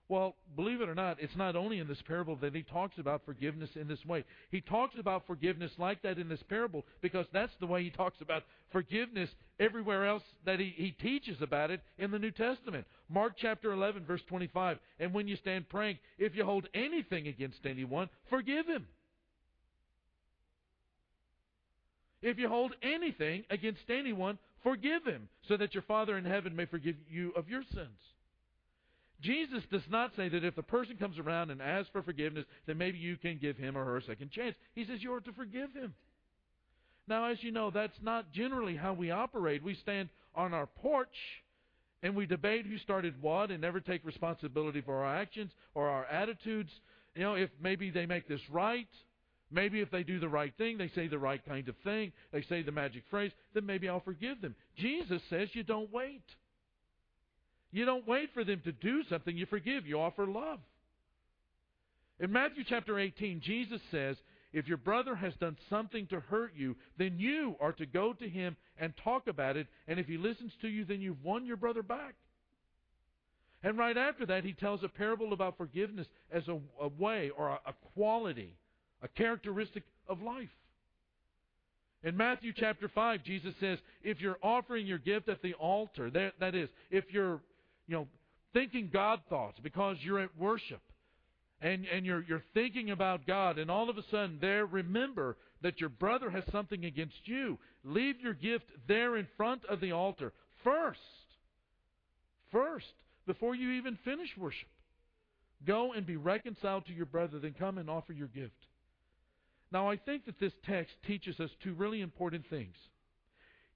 Well, 0.09 0.37
believe 0.55 0.81
it 0.81 0.89
or 0.89 0.95
not, 0.95 1.17
it's 1.21 1.35
not 1.37 1.57
only 1.57 1.81
in 1.81 1.89
this 1.89 2.01
parable 2.07 2.37
that 2.37 2.55
he 2.55 2.63
talks 2.63 2.97
about 2.99 3.23
forgiveness 3.25 3.71
in 3.75 3.89
this 3.89 4.05
way. 4.05 4.25
He 4.51 4.61
talks 4.61 4.95
about 4.99 5.27
forgiveness 5.27 5.73
like 5.79 6.01
that 6.03 6.19
in 6.19 6.29
this 6.29 6.43
parable 6.49 6.85
because 7.01 7.27
that's 7.33 7.53
the 7.59 7.67
way 7.67 7.83
he 7.83 7.91
talks 7.91 8.21
about 8.21 8.45
forgiveness 8.71 9.29
everywhere 9.59 10.07
else 10.07 10.23
that 10.45 10.61
he, 10.61 10.73
he 10.77 10.93
teaches 10.93 11.43
about 11.43 11.73
it 11.73 11.81
in 11.99 12.13
the 12.13 12.21
New 12.21 12.31
Testament. 12.31 12.87
Mark 13.09 13.33
chapter 13.37 13.73
11, 13.73 14.05
verse 14.05 14.23
25. 14.29 14.79
And 15.01 15.13
when 15.13 15.27
you 15.27 15.35
stand 15.37 15.69
praying, 15.69 15.99
if 16.19 16.37
you 16.37 16.45
hold 16.45 16.69
anything 16.73 17.27
against 17.27 17.67
anyone, 17.67 18.09
forgive 18.31 18.67
him 18.67 18.87
If 22.23 22.39
you 22.39 22.49
hold 22.49 22.73
anything 22.83 23.45
against 23.51 23.89
anyone, 23.89 24.39
forgive 24.63 25.05
him, 25.05 25.29
so 25.49 25.57
that 25.57 25.75
your 25.75 25.83
Father 25.83 26.17
in 26.17 26.25
heaven 26.25 26.57
may 26.57 26.67
forgive 26.67 26.97
you 27.09 27.33
of 27.37 27.49
your 27.49 27.63
sins. 27.73 28.01
Jesus 29.23 29.63
does 29.71 29.83
not 29.91 30.13
say 30.17 30.29
that 30.29 30.45
if 30.45 30.55
the 30.55 30.63
person 30.63 30.97
comes 30.97 31.19
around 31.19 31.51
and 31.51 31.63
asks 31.63 31.91
for 31.91 32.03
forgiveness, 32.03 32.45
then 32.67 32.79
maybe 32.79 32.99
you 32.99 33.17
can 33.17 33.39
give 33.39 33.57
him 33.57 33.77
or 33.77 33.85
her 33.85 33.97
a 33.97 34.03
second 34.03 34.31
chance. 34.31 34.55
He 34.75 34.85
says 34.85 35.03
you 35.03 35.13
are 35.15 35.21
to 35.21 35.33
forgive 35.33 35.73
him. 35.73 35.95
Now, 37.09 37.27
as 37.27 37.39
you 37.43 37.53
know, 37.53 37.71
that's 37.71 37.99
not 38.03 38.33
generally 38.33 38.77
how 38.77 38.93
we 38.93 39.11
operate. 39.11 39.63
We 39.63 39.75
stand 39.75 40.09
on 40.35 40.53
our 40.53 40.67
porch 40.67 41.17
and 42.03 42.15
we 42.15 42.27
debate 42.27 42.67
who 42.67 42.79
started 42.79 43.15
what 43.23 43.51
and 43.51 43.61
never 43.61 43.81
take 43.81 44.05
responsibility 44.05 44.81
for 44.81 45.05
our 45.05 45.17
actions 45.17 45.53
or 45.75 45.89
our 45.89 46.05
attitudes. 46.07 46.71
You 47.15 47.23
know, 47.23 47.35
if 47.35 47.49
maybe 47.63 47.91
they 47.91 48.07
make 48.07 48.29
this 48.29 48.41
right 48.51 48.89
Maybe 49.51 49.81
if 49.81 49.91
they 49.91 50.03
do 50.03 50.19
the 50.19 50.29
right 50.29 50.53
thing, 50.59 50.77
they 50.77 50.89
say 50.89 51.07
the 51.07 51.19
right 51.19 51.45
kind 51.47 51.69
of 51.69 51.77
thing, 51.85 52.13
they 52.33 52.43
say 52.43 52.63
the 52.63 52.73
magic 52.73 53.05
phrase, 53.11 53.31
then 53.55 53.65
maybe 53.65 53.89
I'll 53.89 54.01
forgive 54.01 54.41
them. 54.41 54.57
Jesus 54.77 55.23
says 55.31 55.49
you 55.53 55.63
don't 55.63 55.93
wait. 55.93 56.25
You 57.73 57.85
don't 57.85 58.07
wait 58.07 58.31
for 58.33 58.45
them 58.45 58.61
to 58.65 58.73
do 58.73 59.03
something, 59.09 59.37
you 59.37 59.47
forgive, 59.47 59.87
you 59.87 60.01
offer 60.01 60.27
love. 60.27 60.61
In 62.19 62.33
Matthew 62.33 62.65
chapter 62.67 62.99
18, 62.99 63.43
Jesus 63.45 63.81
says, 63.91 64.17
if 64.53 64.69
your 64.69 64.79
brother 64.79 65.15
has 65.15 65.35
done 65.35 65.57
something 65.69 66.07
to 66.07 66.21
hurt 66.21 66.53
you, 66.57 66.77
then 66.97 67.19
you 67.19 67.57
are 67.61 67.73
to 67.73 67.85
go 67.85 68.15
to 68.15 68.29
him 68.29 68.57
and 68.79 68.95
talk 69.05 69.27
about 69.27 69.57
it, 69.57 69.67
and 69.87 69.99
if 70.01 70.07
he 70.07 70.17
listens 70.17 70.53
to 70.63 70.69
you, 70.69 70.85
then 70.85 71.01
you've 71.01 71.23
won 71.23 71.45
your 71.45 71.59
brother 71.59 71.83
back. 71.83 72.15
And 73.63 73.77
right 73.77 73.97
after 73.97 74.25
that, 74.27 74.45
he 74.45 74.53
tells 74.53 74.83
a 74.83 74.89
parable 74.89 75.33
about 75.33 75.59
forgiveness 75.59 76.07
as 76.33 76.47
a, 76.49 76.59
a 76.81 76.89
way 76.89 77.31
or 77.37 77.49
a, 77.49 77.61
a 77.67 77.75
quality 77.95 78.55
a 79.03 79.09
characteristic 79.09 79.83
of 80.09 80.23
life. 80.23 80.49
In 82.03 82.17
Matthew 82.17 82.53
chapter 82.55 82.89
5, 82.89 83.25
Jesus 83.25 83.55
says, 83.59 83.79
if 84.03 84.21
you're 84.21 84.39
offering 84.43 84.87
your 84.87 84.99
gift 84.99 85.29
at 85.29 85.43
the 85.43 85.55
altar, 85.55 86.11
that, 86.11 86.35
that 86.41 86.55
is, 86.55 86.69
if 86.91 87.05
you're, 87.11 87.41
you 87.87 87.97
know, 87.97 88.09
thinking 88.53 88.91
God 88.93 89.21
thoughts 89.29 89.59
because 89.63 89.97
you're 90.01 90.21
at 90.21 90.37
worship 90.39 90.81
and, 91.61 91.87
and 91.87 92.05
you're, 92.05 92.23
you're 92.23 92.45
thinking 92.55 92.91
about 92.91 93.27
God, 93.27 93.59
and 93.59 93.71
all 93.71 93.89
of 93.89 93.97
a 93.97 94.03
sudden 94.11 94.39
there, 94.41 94.67
remember 94.67 95.37
that 95.63 95.81
your 95.81 95.89
brother 95.89 96.29
has 96.31 96.45
something 96.53 96.85
against 96.85 97.17
you. 97.25 97.59
Leave 97.83 98.21
your 98.21 98.35
gift 98.35 98.67
there 98.87 99.17
in 99.17 99.27
front 99.37 99.65
of 99.65 99.81
the 99.81 99.93
altar 99.93 100.33
first. 100.63 101.01
First, 102.53 102.93
before 103.27 103.55
you 103.55 103.73
even 103.73 103.99
finish 104.05 104.29
worship. 104.37 104.69
Go 105.67 105.93
and 105.95 106.07
be 106.07 106.17
reconciled 106.17 106.87
to 106.87 106.93
your 106.93 107.07
brother, 107.07 107.39
then 107.39 107.55
come 107.59 107.79
and 107.79 107.89
offer 107.89 108.13
your 108.13 108.29
gift. 108.29 108.53
Now, 109.73 109.91
I 109.91 109.97
think 109.97 110.27
that 110.27 110.39
this 110.39 110.53
text 110.67 110.95
teaches 111.07 111.41
us 111.41 111.51
two 111.63 111.75
really 111.75 112.01
important 112.01 112.45
things. 112.49 112.75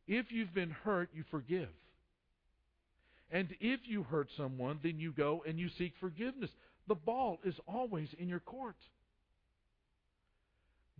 If 0.06 0.26
you've 0.30 0.54
been 0.54 0.70
hurt, 0.70 1.10
you 1.14 1.24
forgive. 1.30 1.68
And 3.30 3.48
if 3.60 3.80
you 3.84 4.02
hurt 4.02 4.28
someone, 4.36 4.80
then 4.82 4.98
you 4.98 5.12
go 5.12 5.44
and 5.46 5.58
you 5.58 5.68
seek 5.78 5.94
forgiveness. 6.00 6.50
the 6.88 6.94
ball 6.94 7.38
is 7.44 7.54
always 7.68 8.08
in 8.18 8.28
your 8.28 8.40
court. 8.40 8.76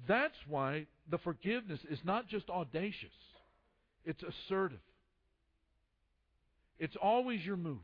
That's 0.07 0.37
why 0.47 0.87
the 1.11 1.19
forgiveness 1.19 1.81
is 1.91 1.99
not 2.05 2.29
just 2.29 2.49
audacious, 2.49 3.11
it's 4.05 4.23
assertive. 4.23 4.79
It's 6.79 6.97
always 7.03 7.45
your 7.45 7.59
move. 7.59 7.83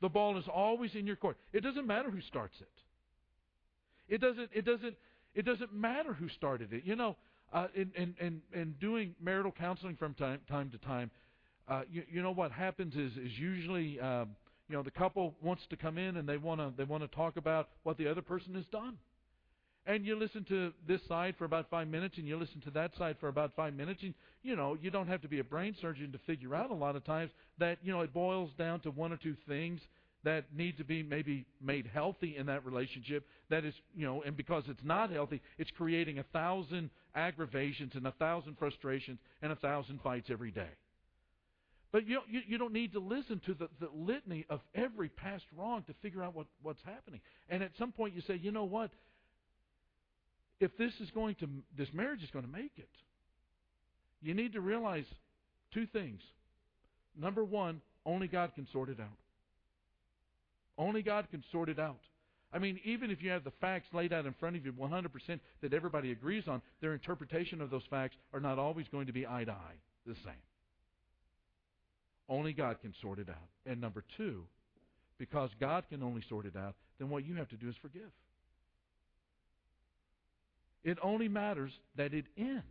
The 0.00 0.08
ball 0.08 0.38
is 0.38 0.44
always 0.52 0.94
in 0.94 1.06
your 1.06 1.14
court. 1.14 1.36
It 1.52 1.62
doesn't 1.62 1.86
matter 1.86 2.10
who 2.10 2.20
starts 2.22 2.56
it. 2.60 4.14
It 4.14 4.20
doesn't 4.20 4.50
it 4.52 4.64
doesn't 4.64 4.96
it 5.34 5.44
doesn't 5.44 5.72
matter 5.72 6.12
who 6.12 6.28
started 6.30 6.72
it. 6.72 6.84
You 6.84 6.96
know, 6.96 7.16
uh, 7.52 7.68
in, 7.74 7.92
in, 7.94 8.14
in, 8.20 8.42
in 8.52 8.74
doing 8.80 9.14
marital 9.20 9.52
counseling 9.52 9.96
from 9.96 10.14
time, 10.14 10.40
time 10.48 10.70
to 10.70 10.78
time, 10.78 11.10
uh, 11.68 11.82
you, 11.90 12.02
you 12.10 12.22
know 12.22 12.32
what 12.32 12.52
happens 12.52 12.94
is 12.94 13.12
is 13.16 13.38
usually 13.38 14.00
um, 14.00 14.30
you 14.68 14.76
know 14.76 14.82
the 14.82 14.90
couple 14.90 15.34
wants 15.42 15.62
to 15.70 15.76
come 15.76 15.98
in 15.98 16.16
and 16.16 16.28
they 16.28 16.36
want 16.36 16.60
to 16.60 16.72
they 16.76 16.84
want 16.84 17.02
to 17.02 17.16
talk 17.16 17.36
about 17.36 17.68
what 17.82 17.98
the 17.98 18.08
other 18.08 18.22
person 18.22 18.54
has 18.54 18.66
done. 18.66 18.96
And 19.86 20.04
you 20.04 20.14
listen 20.14 20.44
to 20.44 20.72
this 20.86 21.00
side 21.08 21.34
for 21.38 21.46
about 21.46 21.70
five 21.70 21.88
minutes 21.88 22.18
and 22.18 22.28
you 22.28 22.36
listen 22.36 22.60
to 22.62 22.70
that 22.72 22.94
side 22.96 23.16
for 23.18 23.28
about 23.28 23.52
five 23.56 23.74
minutes 23.74 24.02
and 24.02 24.14
you 24.42 24.54
know 24.54 24.76
you 24.80 24.90
don't 24.90 25.08
have 25.08 25.22
to 25.22 25.28
be 25.28 25.38
a 25.38 25.44
brain 25.44 25.74
surgeon 25.80 26.12
to 26.12 26.18
figure 26.18 26.54
out 26.54 26.70
a 26.70 26.74
lot 26.74 26.96
of 26.96 27.04
times 27.04 27.30
that 27.58 27.78
you 27.82 27.92
know 27.92 28.00
it 28.00 28.12
boils 28.12 28.50
down 28.58 28.80
to 28.80 28.90
one 28.90 29.12
or 29.12 29.16
two 29.16 29.36
things 29.48 29.80
that 30.22 30.44
need 30.54 30.76
to 30.76 30.84
be 30.84 31.02
maybe 31.02 31.46
made 31.62 31.88
healthy 31.92 32.36
in 32.36 32.46
that 32.46 32.64
relationship 32.64 33.26
that 33.48 33.64
is 33.64 33.74
you 33.96 34.06
know 34.06 34.22
and 34.22 34.36
because 34.36 34.64
it's 34.68 34.84
not 34.84 35.10
healthy 35.10 35.40
it's 35.58 35.70
creating 35.76 36.18
a 36.18 36.24
thousand 36.24 36.90
aggravations 37.14 37.92
and 37.94 38.06
a 38.06 38.12
thousand 38.12 38.56
frustrations 38.58 39.18
and 39.42 39.50
a 39.50 39.56
thousand 39.56 39.98
fights 40.02 40.28
every 40.30 40.50
day 40.50 40.68
but 41.92 42.06
you, 42.06 42.20
you, 42.28 42.40
you 42.46 42.58
don't 42.58 42.72
need 42.72 42.92
to 42.92 43.00
listen 43.00 43.40
to 43.46 43.54
the, 43.54 43.68
the 43.80 43.88
litany 43.94 44.46
of 44.48 44.60
every 44.74 45.08
past 45.08 45.44
wrong 45.56 45.82
to 45.88 45.94
figure 46.02 46.22
out 46.22 46.34
what, 46.34 46.46
what's 46.62 46.82
happening. 46.84 47.20
And 47.48 47.62
at 47.62 47.72
some 47.78 47.92
point 47.92 48.14
you 48.14 48.22
say, 48.22 48.36
you 48.36 48.52
know 48.52 48.64
what? 48.64 48.90
if 50.60 50.76
this 50.76 50.92
is 51.00 51.10
going 51.10 51.34
to 51.36 51.48
this 51.76 51.88
marriage 51.92 52.22
is 52.22 52.30
going 52.30 52.44
to 52.44 52.50
make 52.50 52.72
it, 52.76 52.88
you 54.22 54.34
need 54.34 54.52
to 54.52 54.60
realize 54.60 55.06
two 55.72 55.86
things. 55.86 56.20
Number 57.18 57.42
one, 57.42 57.80
only 58.04 58.28
God 58.28 58.52
can 58.54 58.68
sort 58.72 58.90
it 58.90 59.00
out. 59.00 59.08
Only 60.78 61.02
God 61.02 61.28
can 61.30 61.42
sort 61.50 61.68
it 61.68 61.78
out. 61.78 62.00
I 62.52 62.58
mean, 62.58 62.80
even 62.84 63.10
if 63.10 63.22
you 63.22 63.30
have 63.30 63.44
the 63.44 63.52
facts 63.60 63.86
laid 63.92 64.12
out 64.12 64.26
in 64.26 64.34
front 64.34 64.56
of 64.56 64.64
you 64.64 64.72
100% 64.72 65.40
that 65.62 65.72
everybody 65.72 66.10
agrees 66.12 66.44
on, 66.48 66.60
their 66.80 66.92
interpretation 66.92 67.60
of 67.60 67.70
those 67.70 67.84
facts 67.88 68.16
are 68.32 68.40
not 68.40 68.58
always 68.58 68.86
going 68.88 69.06
to 69.06 69.12
be 69.12 69.26
eye 69.26 69.44
to 69.44 69.52
eye 69.52 69.76
the 70.06 70.14
same. 70.24 70.49
Only 72.30 72.52
God 72.52 72.80
can 72.80 72.94
sort 73.02 73.18
it 73.18 73.28
out. 73.28 73.48
And 73.66 73.80
number 73.80 74.04
two, 74.16 74.44
because 75.18 75.50
God 75.58 75.84
can 75.90 76.02
only 76.02 76.22
sort 76.28 76.46
it 76.46 76.56
out, 76.56 76.76
then 76.98 77.10
what 77.10 77.26
you 77.26 77.34
have 77.34 77.48
to 77.48 77.56
do 77.56 77.68
is 77.68 77.74
forgive. 77.82 78.10
It 80.84 80.96
only 81.02 81.28
matters 81.28 81.72
that 81.96 82.14
it 82.14 82.24
ends. 82.38 82.64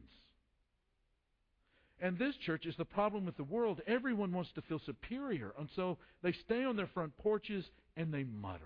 And 2.01 2.18
this 2.18 2.36
church 2.38 2.66
is 2.66 2.75
the 2.78 2.86
problem 2.86 3.25
with 3.25 3.36
the 3.36 3.44
world. 3.44 3.82
Everyone 3.86 4.32
wants 4.32 4.51
to 4.56 4.62
feel 4.62 4.80
superior. 4.86 5.54
And 5.60 5.68
so 5.75 5.98
they 6.24 6.32
stay 6.32 6.63
on 6.63 6.78
their 6.78 6.88
front 6.88 7.16
porches 7.18 7.66
and 7.98 8.13
they 8.13 8.24
mutter. 8.24 8.63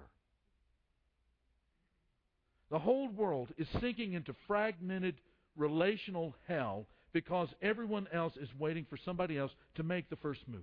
The 2.70 2.80
whole 2.80 3.10
world 3.10 3.50
is 3.58 3.68
sinking 3.82 4.14
into 4.14 4.36
fragmented 4.48 5.16
relational 5.58 6.36
hell 6.48 6.86
because 7.12 7.48
everyone 7.62 8.08
else 8.14 8.34
is 8.40 8.50
waiting 8.60 8.86
for 8.90 8.98
somebody 9.04 9.38
else 9.38 9.52
to 9.76 9.84
make 9.84 10.10
the 10.10 10.16
first 10.18 10.42
move. 10.48 10.62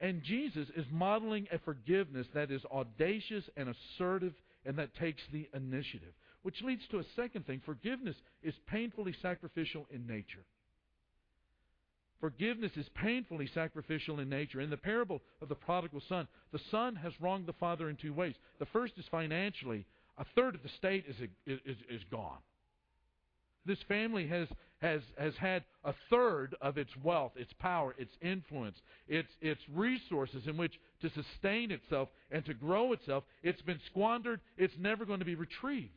And 0.00 0.22
Jesus 0.22 0.68
is 0.76 0.86
modeling 0.90 1.48
a 1.52 1.58
forgiveness 1.58 2.26
that 2.34 2.50
is 2.50 2.62
audacious 2.72 3.44
and 3.56 3.68
assertive 3.68 4.34
and 4.64 4.78
that 4.78 4.94
takes 4.94 5.22
the 5.32 5.48
initiative. 5.54 6.12
Which 6.42 6.62
leads 6.62 6.82
to 6.90 6.98
a 6.98 7.04
second 7.16 7.46
thing 7.46 7.60
forgiveness 7.64 8.16
is 8.42 8.54
painfully 8.68 9.14
sacrificial 9.20 9.86
in 9.90 10.06
nature. 10.06 10.44
Forgiveness 12.20 12.72
is 12.76 12.86
painfully 12.94 13.48
sacrificial 13.54 14.18
in 14.18 14.28
nature. 14.28 14.60
In 14.60 14.70
the 14.70 14.76
parable 14.76 15.20
of 15.40 15.48
the 15.48 15.54
prodigal 15.54 16.02
son, 16.08 16.26
the 16.52 16.60
son 16.70 16.96
has 16.96 17.12
wronged 17.20 17.46
the 17.46 17.52
father 17.54 17.88
in 17.88 17.96
two 17.96 18.12
ways. 18.12 18.34
The 18.58 18.66
first 18.66 18.94
is 18.98 19.04
financially, 19.10 19.86
a 20.16 20.24
third 20.34 20.56
of 20.56 20.62
the 20.62 20.68
state 20.68 21.04
is, 21.08 21.16
is, 21.46 21.76
is 21.88 22.02
gone. 22.10 22.38
This 23.64 23.78
family 23.86 24.26
has, 24.28 24.48
has, 24.80 25.02
has 25.18 25.34
had 25.36 25.64
a 25.84 25.92
third 26.08 26.54
of 26.60 26.78
its 26.78 26.90
wealth, 27.02 27.32
its 27.36 27.52
power, 27.58 27.94
its 27.98 28.12
influence, 28.22 28.76
its, 29.08 29.28
its 29.40 29.60
resources 29.74 30.46
in 30.46 30.56
which 30.56 30.78
to 31.02 31.10
sustain 31.10 31.70
itself 31.70 32.08
and 32.30 32.44
to 32.44 32.54
grow 32.54 32.92
itself. 32.92 33.24
It's 33.42 33.62
been 33.62 33.80
squandered. 33.86 34.40
It's 34.56 34.74
never 34.78 35.04
going 35.04 35.18
to 35.18 35.24
be 35.24 35.34
retrieved. 35.34 35.92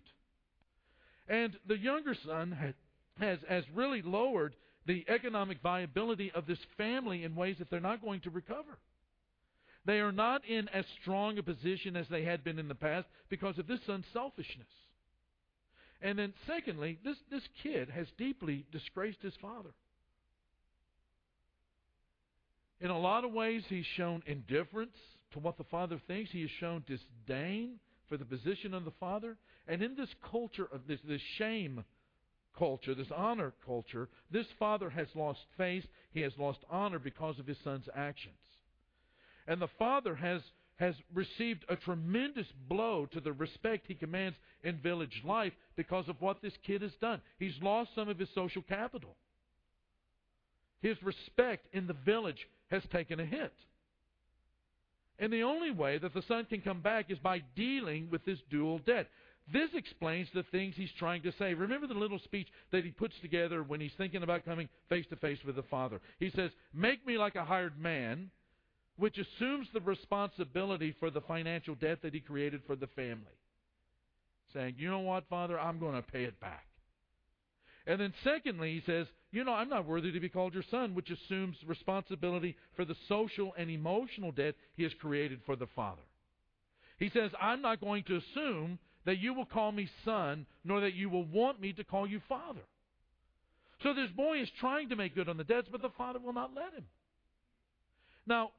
And 1.27 1.57
the 1.67 1.77
younger 1.77 2.15
son 2.25 2.75
has, 3.19 3.39
has 3.47 3.63
really 3.73 4.01
lowered 4.01 4.55
the 4.87 5.05
economic 5.07 5.61
viability 5.61 6.31
of 6.33 6.47
this 6.47 6.59
family 6.77 7.23
in 7.23 7.35
ways 7.35 7.57
that 7.59 7.69
they're 7.69 7.79
not 7.79 8.01
going 8.01 8.21
to 8.21 8.31
recover. 8.31 8.79
They 9.85 9.99
are 9.99 10.11
not 10.11 10.45
in 10.45 10.67
as 10.69 10.85
strong 11.01 11.37
a 11.37 11.43
position 11.43 11.95
as 11.95 12.07
they 12.09 12.23
had 12.23 12.43
been 12.43 12.59
in 12.59 12.67
the 12.67 12.75
past 12.75 13.07
because 13.29 13.57
of 13.57 13.67
this 13.67 13.79
son's 13.85 14.05
selfishness. 14.13 14.67
And 16.01 16.17
then, 16.17 16.33
secondly, 16.47 16.97
this, 17.03 17.17
this 17.29 17.43
kid 17.61 17.89
has 17.89 18.07
deeply 18.17 18.65
disgraced 18.71 19.21
his 19.21 19.35
father. 19.41 19.69
In 22.79 22.89
a 22.89 22.99
lot 22.99 23.23
of 23.23 23.31
ways, 23.31 23.63
he's 23.69 23.85
shown 23.95 24.23
indifference 24.25 24.97
to 25.33 25.39
what 25.39 25.57
the 25.57 25.63
father 25.65 26.01
thinks. 26.07 26.31
He 26.31 26.41
has 26.41 26.49
shown 26.59 26.83
disdain 26.87 27.79
for 28.09 28.17
the 28.17 28.25
position 28.25 28.73
of 28.73 28.85
the 28.85 28.93
father. 28.99 29.37
And 29.67 29.83
in 29.83 29.95
this 29.95 30.09
culture 30.31 30.67
of 30.73 30.87
this, 30.87 30.99
this 31.07 31.21
shame 31.37 31.83
culture, 32.57 32.95
this 32.95 33.11
honor 33.15 33.53
culture, 33.63 34.09
this 34.31 34.47
father 34.57 34.89
has 34.89 35.07
lost 35.13 35.39
face. 35.57 35.85
He 36.11 36.21
has 36.21 36.33
lost 36.39 36.59
honor 36.69 36.97
because 36.97 37.37
of 37.37 37.45
his 37.45 37.57
son's 37.63 37.87
actions. 37.95 38.33
And 39.47 39.61
the 39.61 39.69
father 39.77 40.15
has, 40.15 40.41
has 40.81 40.95
received 41.13 41.63
a 41.69 41.75
tremendous 41.75 42.47
blow 42.67 43.05
to 43.13 43.21
the 43.21 43.31
respect 43.31 43.85
he 43.87 43.93
commands 43.93 44.35
in 44.63 44.79
village 44.79 45.21
life 45.23 45.53
because 45.75 46.09
of 46.09 46.19
what 46.19 46.41
this 46.41 46.53
kid 46.65 46.81
has 46.81 46.91
done. 46.99 47.21
He's 47.37 47.53
lost 47.61 47.91
some 47.93 48.09
of 48.09 48.17
his 48.17 48.29
social 48.33 48.63
capital. 48.63 49.15
His 50.81 50.97
respect 51.03 51.67
in 51.71 51.85
the 51.85 51.93
village 51.93 52.47
has 52.71 52.81
taken 52.91 53.19
a 53.19 53.25
hit. 53.25 53.53
And 55.19 55.31
the 55.31 55.43
only 55.43 55.69
way 55.69 55.99
that 55.99 56.15
the 56.15 56.23
son 56.27 56.45
can 56.45 56.61
come 56.61 56.81
back 56.81 57.11
is 57.11 57.19
by 57.19 57.43
dealing 57.55 58.09
with 58.09 58.25
this 58.25 58.39
dual 58.49 58.79
debt. 58.79 59.07
This 59.53 59.69
explains 59.75 60.29
the 60.33 60.45
things 60.51 60.73
he's 60.75 60.89
trying 60.97 61.21
to 61.21 61.33
say. 61.37 61.53
Remember 61.53 61.85
the 61.85 61.93
little 61.93 62.19
speech 62.23 62.47
that 62.71 62.83
he 62.83 62.89
puts 62.89 63.13
together 63.21 63.61
when 63.61 63.81
he's 63.81 63.91
thinking 63.99 64.23
about 64.23 64.45
coming 64.45 64.67
face 64.89 65.05
to 65.11 65.15
face 65.17 65.39
with 65.45 65.57
the 65.57 65.63
Father. 65.63 66.01
He 66.19 66.31
says, 66.35 66.49
Make 66.73 67.05
me 67.05 67.19
like 67.19 67.35
a 67.35 67.45
hired 67.45 67.79
man, 67.79 68.31
which 68.97 69.17
assumes 69.17 69.67
the 69.73 69.81
responsibility 69.81 70.95
for 70.99 71.09
the 71.09 71.21
financial 71.21 71.75
debt 71.75 72.01
that 72.01 72.13
he 72.13 72.19
created 72.19 72.61
for 72.67 72.75
the 72.75 72.87
family. 72.87 73.37
Saying, 74.53 74.75
You 74.77 74.89
know 74.89 74.99
what, 74.99 75.27
Father? 75.29 75.59
I'm 75.59 75.79
going 75.79 75.95
to 75.95 76.01
pay 76.01 76.23
it 76.23 76.39
back. 76.39 76.65
And 77.87 77.99
then, 77.99 78.13
secondly, 78.23 78.73
he 78.73 78.81
says, 78.85 79.07
You 79.31 79.43
know, 79.43 79.53
I'm 79.53 79.69
not 79.69 79.87
worthy 79.87 80.11
to 80.11 80.19
be 80.19 80.29
called 80.29 80.53
your 80.53 80.63
son, 80.69 80.93
which 80.93 81.09
assumes 81.09 81.55
responsibility 81.65 82.55
for 82.75 82.85
the 82.85 82.95
social 83.07 83.53
and 83.57 83.69
emotional 83.69 84.31
debt 84.31 84.55
he 84.75 84.83
has 84.83 84.93
created 84.99 85.39
for 85.45 85.55
the 85.55 85.67
Father. 85.75 86.01
He 86.99 87.09
says, 87.09 87.31
I'm 87.41 87.63
not 87.63 87.81
going 87.81 88.03
to 88.03 88.17
assume 88.17 88.77
that 89.05 89.17
you 89.17 89.33
will 89.33 89.45
call 89.45 89.71
me 89.71 89.89
son, 90.05 90.45
nor 90.63 90.81
that 90.81 90.93
you 90.93 91.09
will 91.09 91.25
want 91.25 91.59
me 91.59 91.73
to 91.73 91.83
call 91.83 92.07
you 92.07 92.21
father. 92.29 92.61
So 93.81 93.93
this 93.93 94.11
boy 94.11 94.41
is 94.41 94.49
trying 94.59 94.89
to 94.89 94.95
make 94.95 95.15
good 95.15 95.27
on 95.27 95.37
the 95.37 95.43
debts, 95.43 95.67
but 95.71 95.81
the 95.81 95.89
father 95.97 96.19
will 96.19 96.33
not 96.33 96.53
let 96.55 96.73
him. 96.73 96.85
Now, 98.27 98.51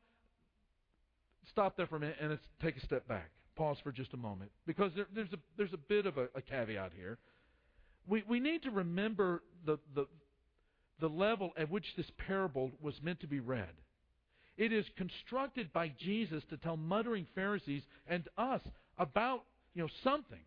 stop 1.53 1.77
there 1.77 1.87
for 1.87 1.97
a 1.97 2.01
minute 2.01 2.17
and 2.21 2.31
let's 2.31 2.43
take 2.63 2.77
a 2.77 2.85
step 2.85 3.07
back. 3.07 3.31
Pause 3.55 3.79
for 3.85 3.93
just 3.93 4.13
a 4.15 4.17
moment. 4.17 4.51
Because 4.67 4.93
there, 4.97 5.07
there's, 5.15 5.33
a, 5.33 5.39
there's 5.57 5.73
a 5.73 5.79
bit 5.79 6.07
of 6.07 6.19
a, 6.19 6.29
a 6.35 6.43
caveat 6.43 6.93
here 6.97 7.19
we, 8.07 8.25
we 8.29 8.41
need 8.41 8.63
to 8.63 8.71
remember 8.71 9.43
the, 9.65 9.79
the, 9.95 10.07
the 11.01 11.09
level 11.09 11.53
at 11.57 11.71
which 11.71 11.87
this 11.97 12.11
parable 12.27 12.71
was 12.81 12.95
meant 13.03 13.21
to 13.21 13.27
be 13.27 13.41
read. 13.41 13.69
It 14.57 14.73
is 14.73 14.85
constructed 14.97 15.73
by 15.73 15.93
Jesus 15.99 16.43
to 16.51 16.57
tell 16.57 16.77
muttering 16.77 17.27
Pharisees 17.35 17.83
and 18.07 18.29
us 18.37 18.61
about 18.99 19.45
you 19.75 19.83
know 19.83 19.89
something 20.05 20.43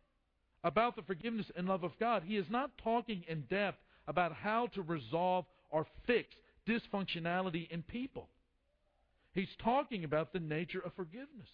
about 0.63 0.95
the 0.95 1.01
forgiveness 1.01 1.47
and 1.55 1.67
love 1.67 1.83
of 1.83 1.91
God. 1.99 2.23
He 2.25 2.37
is 2.37 2.45
not 2.49 2.71
talking 2.83 3.23
in 3.27 3.41
depth 3.49 3.79
about 4.07 4.33
how 4.33 4.67
to 4.67 4.81
resolve 4.83 5.45
or 5.71 5.87
fix 6.05 6.29
dysfunctionality 6.67 7.69
in 7.69 7.81
people. 7.81 8.29
He's 9.35 9.49
talking 9.61 10.05
about 10.05 10.33
the 10.33 10.39
nature 10.39 10.79
of 10.79 10.93
forgiveness. 10.95 11.49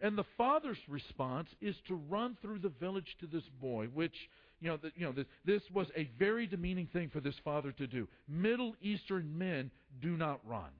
And 0.00 0.18
the 0.18 0.24
father's 0.36 0.78
response 0.88 1.48
is 1.60 1.76
to 1.86 1.94
run 1.94 2.36
through 2.42 2.58
the 2.58 2.72
village 2.80 3.16
to 3.20 3.26
this 3.26 3.44
boy, 3.60 3.86
which, 3.94 4.14
you 4.60 4.68
know, 4.68 4.76
the, 4.76 4.90
you 4.96 5.04
know, 5.04 5.12
this, 5.12 5.26
this 5.44 5.62
was 5.72 5.86
a 5.96 6.10
very 6.18 6.46
demeaning 6.46 6.88
thing 6.92 7.10
for 7.10 7.20
this 7.20 7.36
father 7.44 7.70
to 7.72 7.86
do. 7.86 8.08
Middle 8.28 8.74
Eastern 8.82 9.38
men 9.38 9.70
do 10.02 10.16
not 10.16 10.40
run. 10.46 10.70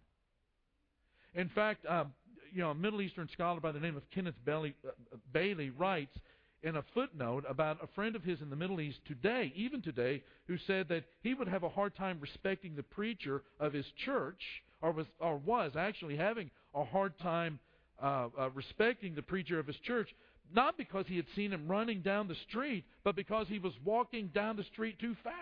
In 1.35 1.49
fact, 1.51 1.87
um, 1.87 2.13
you 2.53 2.63
know, 2.63 2.71
a 2.71 2.75
Middle 2.75 3.01
Eastern 3.01 3.29
scholar 3.33 3.61
by 3.61 3.71
the 3.71 3.79
name 3.79 3.97
of 3.97 4.03
Kenneth 4.11 4.35
Bailey, 4.45 4.75
uh, 4.85 5.17
Bailey 5.33 5.71
writes 5.71 6.17
in 6.63 6.77
a 6.77 6.85
footnote 6.93 7.45
about 7.49 7.79
a 7.85 7.87
friend 7.95 8.17
of 8.17 8.25
his 8.25 8.41
in 8.41 8.51
the 8.51 8.57
Middle 8.57 8.81
East 8.81 8.99
today, 9.07 9.53
even 9.55 9.81
today, 9.81 10.25
who 10.47 10.57
said 10.67 10.89
that 10.89 11.05
he 11.23 11.35
would 11.35 11.47
have 11.47 11.63
a 11.63 11.69
hard 11.69 11.95
time 11.95 12.19
respecting 12.21 12.75
the 12.75 12.83
preacher 12.83 13.43
of 13.61 13.73
his 13.73 13.87
church, 14.05 14.43
or 14.83 14.93
was, 14.93 15.07
or 15.19 15.37
was 15.37 15.73
actually 15.77 16.17
having 16.17 16.51
a 16.75 16.85
hard 16.85 17.19
time 17.19 17.59
uh, 18.03 18.29
uh, 18.39 18.51
respecting 18.51 19.15
the 19.15 19.23
preacher 19.23 19.59
of 19.59 19.67
his 19.67 19.77
church, 19.77 20.09
not 20.53 20.77
because 20.77 21.05
he 21.07 21.17
had 21.17 21.27
seen 21.37 21.53
him 21.53 21.69
running 21.69 22.01
down 22.01 22.29
the 22.29 22.37
street, 22.49 22.85
but 23.05 23.15
because 23.15 23.47
he 23.49 23.59
was 23.59 23.73
walking 23.85 24.29
down 24.29 24.57
the 24.57 24.65
street 24.65 24.99
too 24.99 25.15
fast. 25.23 25.37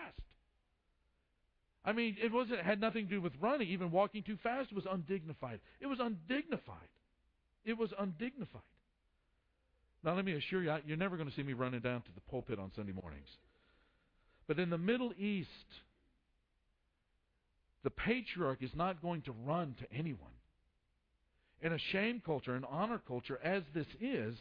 I 1.85 1.93
mean, 1.93 2.17
it 2.21 2.31
wasn't 2.31 2.59
it 2.59 2.65
had 2.65 2.81
nothing 2.81 3.05
to 3.05 3.09
do 3.09 3.21
with 3.21 3.33
running. 3.39 3.69
Even 3.69 3.91
walking 3.91 4.23
too 4.23 4.37
fast 4.43 4.73
was 4.73 4.85
undignified. 4.89 5.59
It 5.79 5.87
was 5.87 5.99
undignified. 5.99 6.89
It 7.65 7.77
was 7.77 7.91
undignified. 7.97 8.61
Now, 10.03 10.15
let 10.15 10.25
me 10.25 10.33
assure 10.33 10.63
you, 10.63 10.75
you're 10.85 10.97
never 10.97 11.17
going 11.17 11.29
to 11.29 11.35
see 11.35 11.43
me 11.43 11.53
running 11.53 11.81
down 11.81 12.01
to 12.01 12.11
the 12.15 12.21
pulpit 12.21 12.59
on 12.59 12.71
Sunday 12.75 12.93
mornings. 12.93 13.27
But 14.47 14.59
in 14.59 14.69
the 14.69 14.77
Middle 14.77 15.11
East, 15.17 15.49
the 17.83 17.89
patriarch 17.89 18.61
is 18.61 18.75
not 18.75 19.01
going 19.01 19.21
to 19.23 19.31
run 19.45 19.75
to 19.79 19.97
anyone. 19.97 20.31
In 21.61 21.73
a 21.73 21.79
shame 21.91 22.21
culture, 22.25 22.55
an 22.55 22.65
honor 22.69 23.01
culture, 23.05 23.39
as 23.43 23.63
this 23.73 23.87
is, 23.99 24.35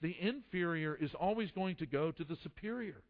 the 0.00 0.16
inferior 0.20 0.94
is 1.00 1.10
always 1.18 1.50
going 1.50 1.76
to 1.76 1.86
go 1.86 2.12
to 2.12 2.24
the 2.24 2.36
superior. 2.42 3.02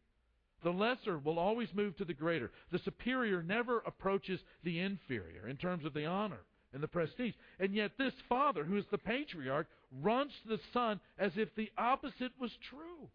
The 0.65 0.71
lesser 0.71 1.19
will 1.19 1.39
always 1.39 1.69
move 1.75 1.97
to 1.99 2.05
the 2.05 2.15
greater. 2.15 2.51
The 2.73 2.81
superior 2.81 3.43
never 3.43 3.79
approaches 3.81 4.41
the 4.65 4.81
inferior 4.81 5.49
in 5.49 5.57
terms 5.57 5.85
of 5.85 5.95
the 5.95 6.07
honor 6.07 6.41
and 6.73 6.83
the 6.83 6.89
prestige. 6.89 7.35
And 7.61 7.75
yet, 7.75 7.93
this 7.99 8.15
father, 8.29 8.65
who 8.65 8.77
is 8.77 8.85
the 8.91 8.99
patriarch, 8.99 9.69
runs 10.03 10.33
to 10.43 10.57
the 10.57 10.63
son 10.73 11.01
as 11.19 11.33
if 11.37 11.55
the 11.55 11.71
opposite 11.79 12.33
was 12.41 12.51
true. 12.69 13.09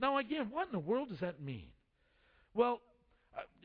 Now, 0.00 0.18
again, 0.18 0.48
what 0.50 0.66
in 0.66 0.72
the 0.72 0.78
world 0.78 1.10
does 1.10 1.20
that 1.20 1.42
mean? 1.42 1.68
Well, 2.54 2.80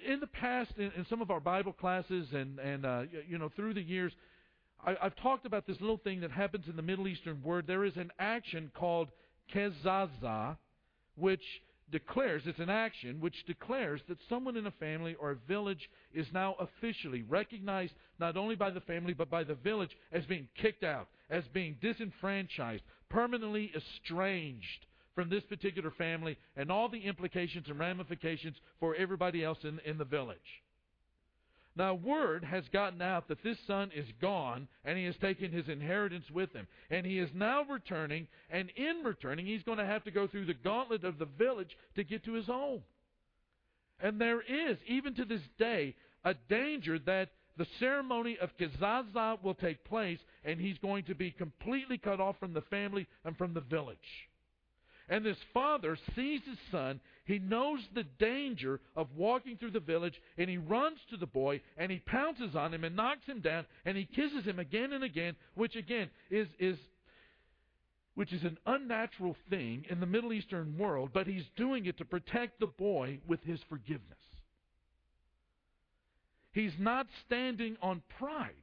in 0.05 0.19
the 0.19 0.27
past, 0.27 0.71
in, 0.77 0.91
in 0.97 1.05
some 1.09 1.21
of 1.21 1.31
our 1.31 1.39
Bible 1.39 1.73
classes 1.73 2.27
and, 2.33 2.59
and 2.59 2.85
uh, 2.85 3.03
you 3.27 3.37
know, 3.37 3.49
through 3.55 3.73
the 3.73 3.81
years, 3.81 4.13
I, 4.85 4.95
I've 5.01 5.15
talked 5.17 5.45
about 5.45 5.65
this 5.65 5.79
little 5.81 5.97
thing 5.97 6.21
that 6.21 6.31
happens 6.31 6.65
in 6.67 6.75
the 6.75 6.81
Middle 6.81 7.07
Eastern 7.07 7.41
word. 7.43 7.65
There 7.67 7.83
is 7.83 7.97
an 7.97 8.11
action 8.19 8.71
called 8.73 9.09
kezaza, 9.53 10.57
which 11.15 11.43
declares, 11.91 12.43
it's 12.45 12.59
an 12.59 12.69
action 12.69 13.19
which 13.19 13.45
declares 13.45 14.01
that 14.07 14.17
someone 14.27 14.57
in 14.57 14.67
a 14.67 14.71
family 14.71 15.15
or 15.15 15.31
a 15.31 15.47
village 15.47 15.89
is 16.13 16.27
now 16.33 16.55
officially 16.59 17.23
recognized 17.23 17.93
not 18.19 18.37
only 18.37 18.55
by 18.55 18.69
the 18.69 18.81
family 18.81 19.13
but 19.13 19.29
by 19.29 19.43
the 19.43 19.53
village 19.55 19.95
as 20.11 20.25
being 20.25 20.47
kicked 20.59 20.83
out, 20.83 21.07
as 21.29 21.43
being 21.53 21.77
disenfranchised, 21.81 22.83
permanently 23.09 23.71
estranged 23.75 24.85
from 25.15 25.29
this 25.29 25.43
particular 25.43 25.91
family 25.91 26.37
and 26.55 26.71
all 26.71 26.89
the 26.89 26.99
implications 26.99 27.67
and 27.69 27.79
ramifications 27.79 28.57
for 28.79 28.95
everybody 28.95 29.43
else 29.43 29.57
in, 29.63 29.79
in 29.85 29.97
the 29.97 30.05
village. 30.05 30.37
Now, 31.77 31.93
word 31.93 32.45
has 32.45 32.63
gotten 32.71 33.01
out 33.01 33.27
that 33.27 33.43
this 33.43 33.57
son 33.67 33.91
is 33.93 34.05
gone, 34.21 34.67
and 34.85 34.97
he 34.97 35.03
has 35.05 35.15
taken 35.17 35.51
his 35.51 35.67
inheritance 35.67 36.25
with 36.33 36.53
him. 36.53 36.67
And 36.89 37.05
he 37.05 37.19
is 37.19 37.29
now 37.33 37.63
returning, 37.63 38.27
and 38.49 38.69
in 38.77 39.03
returning, 39.03 39.45
he's 39.45 39.63
going 39.63 39.79
to 39.79 39.85
have 39.85 40.03
to 40.05 40.11
go 40.11 40.25
through 40.25 40.45
the 40.45 40.53
gauntlet 40.53 41.03
of 41.03 41.19
the 41.19 41.25
village 41.25 41.75
to 41.95 42.05
get 42.05 42.23
to 42.25 42.33
his 42.33 42.45
home. 42.45 42.81
And 43.99 44.21
there 44.21 44.41
is, 44.41 44.77
even 44.87 45.15
to 45.15 45.25
this 45.25 45.41
day, 45.59 45.95
a 46.23 46.33
danger 46.49 46.97
that 46.99 47.29
the 47.57 47.67
ceremony 47.79 48.37
of 48.41 48.55
Kezaza 48.57 49.41
will 49.43 49.53
take 49.53 49.83
place, 49.83 50.19
and 50.45 50.59
he's 50.59 50.77
going 50.77 51.03
to 51.05 51.15
be 51.15 51.31
completely 51.31 51.97
cut 51.97 52.21
off 52.21 52.37
from 52.39 52.53
the 52.53 52.61
family 52.61 53.05
and 53.25 53.37
from 53.37 53.53
the 53.53 53.61
village. 53.61 53.97
And 55.07 55.25
this 55.25 55.37
father 55.53 55.97
sees 56.15 56.41
his 56.45 56.57
son. 56.71 56.99
He 57.25 57.37
knows 57.39 57.79
the 57.93 58.05
danger 58.17 58.79
of 58.95 59.07
walking 59.15 59.57
through 59.57 59.71
the 59.71 59.79
village, 59.79 60.19
and 60.37 60.49
he 60.49 60.57
runs 60.57 60.97
to 61.09 61.17
the 61.17 61.27
boy, 61.27 61.61
and 61.77 61.91
he 61.91 61.99
pounces 61.99 62.55
on 62.55 62.73
him 62.73 62.83
and 62.83 62.95
knocks 62.95 63.25
him 63.25 63.41
down, 63.41 63.65
and 63.85 63.95
he 63.95 64.05
kisses 64.05 64.45
him 64.45 64.59
again 64.59 64.93
and 64.93 65.03
again, 65.03 65.35
which 65.53 65.75
again 65.75 66.09
is, 66.31 66.47
is 66.59 66.77
which 68.15 68.33
is 68.33 68.43
an 68.43 68.57
unnatural 68.65 69.35
thing 69.49 69.85
in 69.89 69.99
the 69.99 70.05
Middle 70.05 70.33
Eastern 70.33 70.77
world, 70.77 71.11
but 71.13 71.27
he's 71.27 71.45
doing 71.55 71.85
it 71.85 71.97
to 71.97 72.05
protect 72.05 72.59
the 72.59 72.67
boy 72.67 73.19
with 73.27 73.43
his 73.43 73.59
forgiveness. 73.69 74.17
He's 76.51 76.73
not 76.79 77.07
standing 77.25 77.75
on 77.81 78.01
pride, 78.17 78.53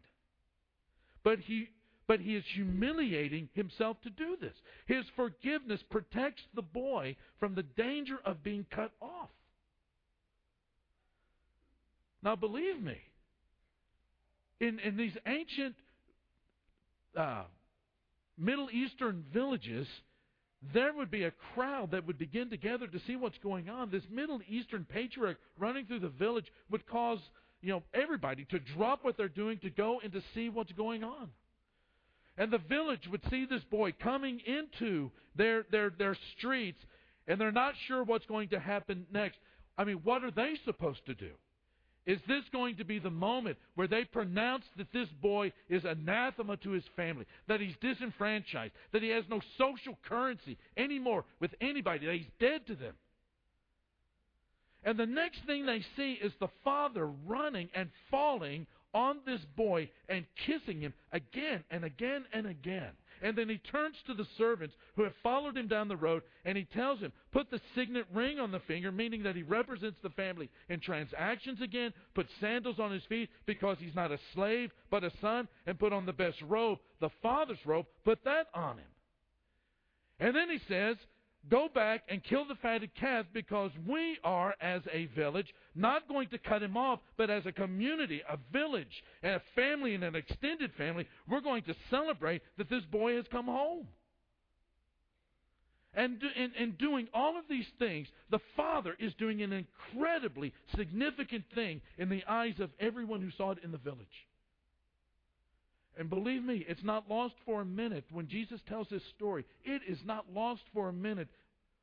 but 1.22 1.38
he 1.38 1.68
but 2.12 2.20
he 2.20 2.36
is 2.36 2.44
humiliating 2.52 3.48
himself 3.54 3.96
to 4.02 4.10
do 4.10 4.36
this. 4.38 4.52
His 4.84 5.02
forgiveness 5.16 5.80
protects 5.88 6.42
the 6.54 6.60
boy 6.60 7.16
from 7.40 7.54
the 7.54 7.62
danger 7.62 8.18
of 8.26 8.44
being 8.44 8.66
cut 8.70 8.92
off. 9.00 9.30
Now, 12.22 12.36
believe 12.36 12.82
me, 12.82 12.98
in, 14.60 14.78
in 14.80 14.98
these 14.98 15.16
ancient 15.26 15.74
uh, 17.16 17.44
Middle 18.36 18.68
Eastern 18.70 19.24
villages, 19.32 19.86
there 20.74 20.92
would 20.92 21.10
be 21.10 21.24
a 21.24 21.32
crowd 21.54 21.92
that 21.92 22.06
would 22.06 22.18
begin 22.18 22.50
to 22.50 22.58
gather 22.58 22.88
to 22.88 23.00
see 23.06 23.16
what's 23.16 23.38
going 23.38 23.70
on. 23.70 23.90
This 23.90 24.04
Middle 24.10 24.42
Eastern 24.46 24.84
patriarch 24.84 25.38
running 25.58 25.86
through 25.86 26.00
the 26.00 26.10
village 26.10 26.52
would 26.70 26.86
cause 26.86 27.20
you 27.62 27.70
know 27.70 27.82
everybody 27.94 28.44
to 28.50 28.58
drop 28.58 29.02
what 29.02 29.16
they're 29.16 29.30
doing 29.30 29.58
to 29.60 29.70
go 29.70 30.00
and 30.04 30.12
to 30.12 30.20
see 30.34 30.50
what's 30.50 30.72
going 30.72 31.04
on. 31.04 31.30
And 32.38 32.50
the 32.50 32.58
village 32.58 33.06
would 33.10 33.22
see 33.30 33.44
this 33.44 33.62
boy 33.70 33.92
coming 33.92 34.40
into 34.46 35.10
their, 35.36 35.64
their, 35.70 35.90
their 35.90 36.16
streets, 36.36 36.80
and 37.28 37.40
they're 37.40 37.52
not 37.52 37.74
sure 37.86 38.02
what's 38.02 38.26
going 38.26 38.48
to 38.48 38.58
happen 38.58 39.06
next. 39.12 39.38
I 39.76 39.84
mean, 39.84 40.00
what 40.02 40.24
are 40.24 40.30
they 40.30 40.54
supposed 40.64 41.04
to 41.06 41.14
do? 41.14 41.30
Is 42.04 42.18
this 42.26 42.42
going 42.50 42.76
to 42.76 42.84
be 42.84 42.98
the 42.98 43.10
moment 43.10 43.58
where 43.76 43.86
they 43.86 44.04
pronounce 44.04 44.64
that 44.76 44.92
this 44.92 45.08
boy 45.20 45.52
is 45.68 45.84
anathema 45.84 46.56
to 46.58 46.70
his 46.70 46.84
family, 46.96 47.26
that 47.46 47.60
he's 47.60 47.76
disenfranchised, 47.80 48.72
that 48.92 49.02
he 49.02 49.10
has 49.10 49.24
no 49.30 49.40
social 49.56 49.96
currency 50.08 50.58
anymore 50.76 51.24
with 51.38 51.54
anybody, 51.60 52.06
that 52.06 52.14
he's 52.14 52.26
dead 52.40 52.66
to 52.66 52.74
them? 52.74 52.94
And 54.84 54.98
the 54.98 55.06
next 55.06 55.44
thing 55.46 55.64
they 55.64 55.84
see 55.96 56.14
is 56.14 56.32
the 56.40 56.48
father 56.64 57.06
running 57.06 57.68
and 57.72 57.88
falling 58.10 58.66
on 58.94 59.18
this 59.26 59.40
boy 59.56 59.88
and 60.08 60.24
kissing 60.46 60.80
him 60.80 60.92
again 61.12 61.64
and 61.70 61.84
again 61.84 62.24
and 62.32 62.46
again. 62.46 62.90
And 63.22 63.38
then 63.38 63.48
he 63.48 63.58
turns 63.58 63.94
to 64.06 64.14
the 64.14 64.26
servants 64.36 64.74
who 64.96 65.04
have 65.04 65.12
followed 65.22 65.56
him 65.56 65.68
down 65.68 65.86
the 65.86 65.96
road 65.96 66.22
and 66.44 66.58
he 66.58 66.64
tells 66.64 66.98
him, 66.98 67.12
Put 67.30 67.50
the 67.50 67.60
signet 67.74 68.06
ring 68.12 68.40
on 68.40 68.50
the 68.50 68.60
finger, 68.60 68.90
meaning 68.90 69.22
that 69.22 69.36
he 69.36 69.42
represents 69.42 69.98
the 70.02 70.10
family 70.10 70.50
in 70.68 70.80
transactions 70.80 71.60
again. 71.60 71.92
Put 72.14 72.26
sandals 72.40 72.80
on 72.80 72.90
his 72.90 73.04
feet 73.04 73.30
because 73.46 73.76
he's 73.78 73.94
not 73.94 74.10
a 74.10 74.18
slave 74.34 74.72
but 74.90 75.04
a 75.04 75.12
son. 75.20 75.46
And 75.66 75.78
put 75.78 75.92
on 75.92 76.04
the 76.04 76.12
best 76.12 76.42
robe, 76.42 76.78
the 77.00 77.10
father's 77.22 77.64
robe. 77.64 77.86
Put 78.04 78.24
that 78.24 78.48
on 78.54 78.78
him. 78.78 78.86
And 80.18 80.34
then 80.34 80.50
he 80.50 80.60
says, 80.68 80.96
go 81.50 81.68
back 81.72 82.02
and 82.08 82.22
kill 82.22 82.46
the 82.46 82.54
fatted 82.56 82.94
calf 82.94 83.26
because 83.32 83.70
we 83.86 84.18
are, 84.24 84.54
as 84.60 84.82
a 84.92 85.06
village, 85.16 85.52
not 85.74 86.08
going 86.08 86.28
to 86.28 86.38
cut 86.38 86.62
him 86.62 86.76
off, 86.76 87.00
but 87.16 87.30
as 87.30 87.44
a 87.46 87.52
community, 87.52 88.22
a 88.28 88.38
village, 88.52 89.02
and 89.22 89.34
a 89.34 89.42
family, 89.54 89.94
and 89.94 90.04
an 90.04 90.14
extended 90.14 90.70
family, 90.76 91.06
we're 91.28 91.40
going 91.40 91.62
to 91.64 91.74
celebrate 91.90 92.42
that 92.58 92.70
this 92.70 92.84
boy 92.90 93.16
has 93.16 93.24
come 93.30 93.46
home. 93.46 93.86
And 95.94 96.22
in, 96.36 96.52
in 96.58 96.70
doing 96.72 97.08
all 97.12 97.38
of 97.38 97.44
these 97.50 97.66
things, 97.78 98.08
the 98.30 98.40
father 98.56 98.96
is 98.98 99.12
doing 99.14 99.42
an 99.42 99.52
incredibly 99.52 100.54
significant 100.74 101.44
thing 101.54 101.82
in 101.98 102.08
the 102.08 102.24
eyes 102.26 102.54
of 102.60 102.70
everyone 102.80 103.20
who 103.20 103.30
saw 103.36 103.50
it 103.50 103.58
in 103.62 103.72
the 103.72 103.78
village. 103.78 104.06
And 105.98 106.08
believe 106.08 106.42
me, 106.42 106.64
it's 106.68 106.82
not 106.82 107.10
lost 107.10 107.34
for 107.44 107.60
a 107.60 107.66
minute 107.66 108.04
when 108.10 108.28
Jesus 108.28 108.60
tells 108.68 108.88
this 108.88 109.02
story. 109.16 109.44
It 109.64 109.82
is 109.86 109.98
not 110.04 110.26
lost 110.32 110.62
for 110.72 110.88
a 110.88 110.92
minute 110.92 111.28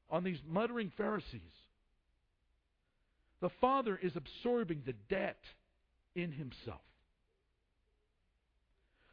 on 0.10 0.24
these 0.24 0.40
muttering 0.48 0.92
Pharisees. 0.98 1.42
The 3.42 3.52
Father 3.62 4.00
is 4.02 4.14
absorbing 4.16 4.82
the 4.86 4.96
debt 5.10 5.40
in 6.16 6.32
Himself. 6.32 6.82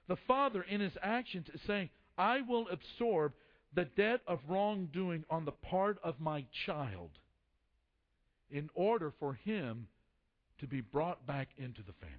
The 0.08 0.16
Father, 0.26 0.62
in 0.62 0.80
His 0.80 0.96
actions, 1.02 1.46
is 1.52 1.60
saying, 1.66 1.90
I 2.16 2.40
will 2.40 2.66
absorb 2.70 3.32
the 3.74 3.84
debt 3.84 4.22
of 4.26 4.40
wrongdoing 4.48 5.24
on 5.28 5.44
the 5.44 5.52
part 5.52 5.98
of 6.02 6.18
my 6.18 6.44
child 6.64 7.10
in 8.50 8.70
order 8.74 9.12
for 9.18 9.34
him 9.34 9.86
to 10.58 10.66
be 10.66 10.80
brought 10.80 11.26
back 11.26 11.48
into 11.58 11.82
the 11.82 11.92
family. 12.00 12.16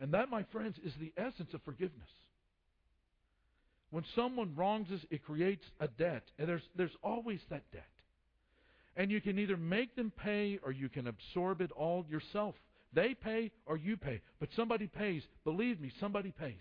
And 0.00 0.12
that, 0.12 0.30
my 0.30 0.44
friends, 0.52 0.76
is 0.84 0.92
the 1.00 1.12
essence 1.16 1.54
of 1.54 1.62
forgiveness. 1.62 2.08
When 3.90 4.04
someone 4.14 4.54
wrongs 4.54 4.90
us, 4.92 5.00
it 5.10 5.24
creates 5.24 5.64
a 5.80 5.88
debt. 5.88 6.22
And 6.38 6.48
there's, 6.48 6.62
there's 6.76 6.96
always 7.02 7.40
that 7.50 7.62
debt. 7.72 7.84
And 8.96 9.10
you 9.10 9.20
can 9.20 9.38
either 9.38 9.56
make 9.56 9.96
them 9.96 10.12
pay 10.22 10.58
or 10.62 10.72
you 10.72 10.88
can 10.88 11.06
absorb 11.06 11.60
it 11.60 11.70
all 11.72 12.04
yourself 12.10 12.54
They 12.92 13.14
pay 13.14 13.50
or 13.66 13.76
you 13.76 13.96
pay, 13.96 14.20
but 14.40 14.48
somebody 14.56 14.86
pays. 14.86 15.22
Believe 15.44 15.80
me, 15.80 15.92
somebody 16.00 16.32
pays. 16.32 16.54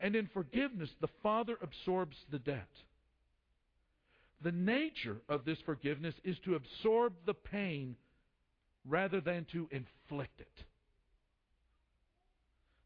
And 0.00 0.14
in 0.14 0.28
forgiveness, 0.32 0.90
the 1.00 1.08
Father 1.22 1.56
absorbs 1.62 2.16
the 2.30 2.38
debt. 2.38 2.68
The 4.42 4.52
nature 4.52 5.16
of 5.28 5.44
this 5.44 5.58
forgiveness 5.64 6.14
is 6.24 6.36
to 6.44 6.56
absorb 6.56 7.14
the 7.24 7.34
pain 7.34 7.96
rather 8.84 9.20
than 9.20 9.46
to 9.52 9.68
inflict 9.70 10.40
it. 10.40 10.64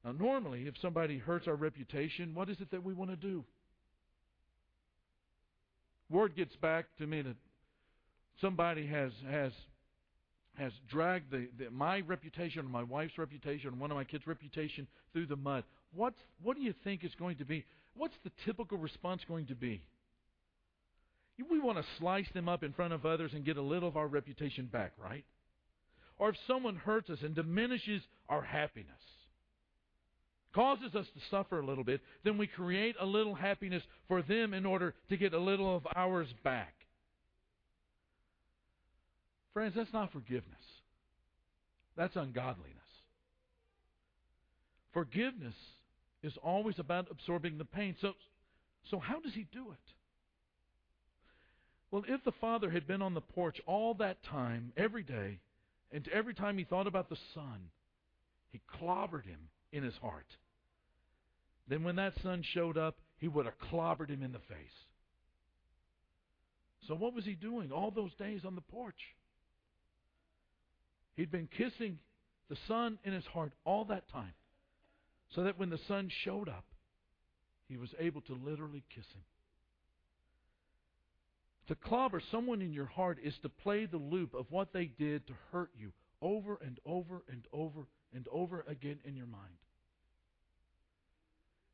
Now, 0.04 0.12
normally, 0.12 0.66
if 0.66 0.74
somebody 0.80 1.18
hurts 1.18 1.46
our 1.46 1.54
reputation, 1.54 2.34
what 2.34 2.48
is 2.48 2.60
it 2.60 2.70
that 2.70 2.82
we 2.82 2.94
want 2.94 3.10
to 3.10 3.16
do? 3.16 3.44
Word 6.08 6.34
gets 6.34 6.56
back 6.56 6.86
to 6.98 7.06
me 7.06 7.22
that 7.22 7.36
somebody 8.40 8.86
has 8.86 9.12
has 9.30 9.52
has 10.54 10.72
dragged 10.90 11.30
the, 11.30 11.48
the, 11.58 11.70
my 11.70 12.00
reputation, 12.00 12.60
or 12.60 12.68
my 12.68 12.82
wife's 12.82 13.16
reputation, 13.16 13.70
or 13.70 13.72
one 13.72 13.90
of 13.90 13.96
my 13.96 14.04
kids' 14.04 14.26
reputation 14.26 14.86
through 15.12 15.26
the 15.26 15.36
mud. 15.36 15.64
What's, 15.94 16.18
what 16.42 16.56
do 16.56 16.62
you 16.62 16.74
think 16.84 17.04
is 17.04 17.14
going 17.18 17.36
to 17.36 17.44
be? 17.44 17.64
What's 17.96 18.16
the 18.24 18.30
typical 18.44 18.76
response 18.76 19.22
going 19.26 19.46
to 19.46 19.54
be? 19.54 19.82
We 21.48 21.60
want 21.60 21.78
to 21.78 21.84
slice 21.98 22.26
them 22.34 22.48
up 22.48 22.62
in 22.62 22.72
front 22.74 22.92
of 22.92 23.06
others 23.06 23.30
and 23.32 23.44
get 23.44 23.56
a 23.56 23.62
little 23.62 23.88
of 23.88 23.96
our 23.96 24.06
reputation 24.06 24.66
back, 24.66 24.92
right? 25.02 25.24
Or 26.18 26.28
if 26.28 26.36
someone 26.46 26.76
hurts 26.76 27.08
us 27.08 27.18
and 27.22 27.34
diminishes 27.34 28.02
our 28.28 28.42
happiness, 28.42 28.90
causes 30.54 30.94
us 30.94 31.06
to 31.06 31.20
suffer 31.30 31.60
a 31.60 31.66
little 31.66 31.84
bit, 31.84 32.00
then 32.24 32.38
we 32.38 32.46
create 32.46 32.96
a 33.00 33.06
little 33.06 33.34
happiness 33.34 33.82
for 34.08 34.22
them 34.22 34.54
in 34.54 34.66
order 34.66 34.94
to 35.08 35.16
get 35.16 35.32
a 35.32 35.38
little 35.38 35.76
of 35.76 35.86
ours 35.94 36.28
back. 36.42 36.74
Friends, 39.52 39.74
that's 39.76 39.92
not 39.92 40.12
forgiveness. 40.12 40.44
That's 41.96 42.16
ungodliness. 42.16 42.76
Forgiveness 44.92 45.54
is 46.22 46.32
always 46.42 46.78
about 46.78 47.08
absorbing 47.10 47.58
the 47.58 47.64
pain. 47.64 47.96
So, 48.00 48.12
so 48.90 48.98
how 48.98 49.20
does 49.20 49.34
he 49.34 49.46
do 49.52 49.70
it? 49.70 49.78
Well, 51.90 52.04
if 52.06 52.22
the 52.24 52.32
father 52.40 52.70
had 52.70 52.86
been 52.86 53.02
on 53.02 53.14
the 53.14 53.20
porch 53.20 53.60
all 53.66 53.94
that 53.94 54.22
time, 54.24 54.72
every 54.76 55.02
day, 55.02 55.40
and 55.92 56.06
every 56.08 56.34
time 56.34 56.56
he 56.56 56.64
thought 56.64 56.86
about 56.86 57.08
the 57.08 57.18
son, 57.34 57.70
he 58.52 58.60
clobbered 58.78 59.24
him 59.24 59.48
in 59.72 59.83
his 59.83 59.94
heart. 59.96 60.26
Then 61.68 61.85
when 61.85 61.96
that 61.96 62.14
son 62.22 62.42
showed 62.54 62.76
up, 62.76 62.98
he 63.18 63.28
would 63.28 63.46
have 63.46 63.59
clobbered 63.70 64.11
him 64.11 64.22
in 64.22 64.33
the 64.33 64.38
face. 64.38 64.87
So 66.88 66.94
what 66.94 67.14
was 67.14 67.24
he 67.24 67.35
doing 67.35 67.70
all 67.70 67.90
those 67.90 68.14
days 68.14 68.40
on 68.44 68.54
the 68.54 68.61
porch? 68.61 69.00
He'd 71.14 71.30
been 71.30 71.48
kissing 71.56 71.98
the 72.48 72.56
son 72.66 72.98
in 73.04 73.12
his 73.12 73.26
heart 73.26 73.52
all 73.64 73.85
that 73.85 74.11
time, 74.11 74.33
so 75.35 75.44
that 75.44 75.59
when 75.59 75.70
the 75.70 75.78
son 75.87 76.11
showed 76.24 76.48
up, 76.48 76.64
he 77.68 77.76
was 77.76 77.90
able 78.00 78.22
to 78.22 78.35
literally 78.35 78.83
kiss 78.92 79.04
him. 79.14 79.22
To 81.68 81.76
clobber 81.76 82.20
someone 82.33 82.62
in 82.62 82.72
your 82.72 82.87
heart 82.87 83.18
is 83.22 83.35
to 83.42 83.48
play 83.48 83.87
the 83.87 83.96
loop 83.96 84.35
of 84.35 84.46
what 84.50 84.72
they 84.72 84.87
did 84.87 85.28
to 85.28 85.35
hurt 85.52 85.70
you 85.78 85.92
over 86.20 86.59
and 86.64 86.80
over 86.85 87.22
and 87.30 87.46
over 87.52 87.87
and 88.14 88.27
over 88.33 88.64
again 88.68 88.99
in 89.05 89.16
your 89.16 89.27
mind. 89.27 89.55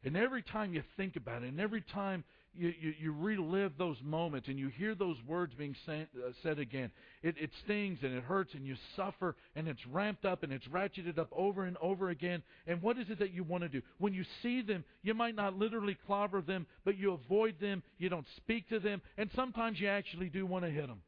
And 0.04 0.16
every 0.16 0.42
time 0.42 0.72
you 0.72 0.82
think 0.96 1.16
about 1.16 1.42
it, 1.42 1.48
and 1.48 1.60
every 1.60 1.80
time 1.80 2.22
you, 2.54 2.72
you, 2.80 2.94
you 2.98 3.12
relive 3.12 3.72
those 3.76 3.96
moments 4.02 4.48
and 4.48 4.58
you 4.58 4.68
hear 4.68 4.94
those 4.94 5.16
words 5.26 5.52
being 5.54 5.74
uh, 5.88 6.04
said 6.42 6.58
again. 6.58 6.90
It, 7.22 7.34
it 7.38 7.50
stings 7.64 7.98
and 8.02 8.14
it 8.14 8.22
hurts 8.22 8.54
and 8.54 8.66
you 8.66 8.76
suffer 8.94 9.36
and 9.54 9.68
it's 9.68 9.84
ramped 9.86 10.24
up 10.24 10.42
and 10.42 10.52
it's 10.52 10.66
ratcheted 10.68 11.18
up 11.18 11.28
over 11.32 11.64
and 11.64 11.76
over 11.82 12.10
again. 12.10 12.42
And 12.66 12.80
what 12.82 12.98
is 12.98 13.10
it 13.10 13.18
that 13.18 13.32
you 13.32 13.44
want 13.44 13.64
to 13.64 13.68
do? 13.68 13.82
When 13.98 14.14
you 14.14 14.24
see 14.42 14.62
them, 14.62 14.84
you 15.02 15.14
might 15.14 15.34
not 15.34 15.58
literally 15.58 15.96
clobber 16.06 16.40
them, 16.40 16.66
but 16.84 16.96
you 16.96 17.12
avoid 17.12 17.60
them, 17.60 17.82
you 17.98 18.08
don't 18.08 18.26
speak 18.36 18.68
to 18.70 18.78
them, 18.78 19.02
and 19.18 19.30
sometimes 19.34 19.80
you 19.80 19.88
actually 19.88 20.28
do 20.28 20.46
want 20.46 20.64
to 20.64 20.70
hit 20.70 20.86
them. 20.86 21.02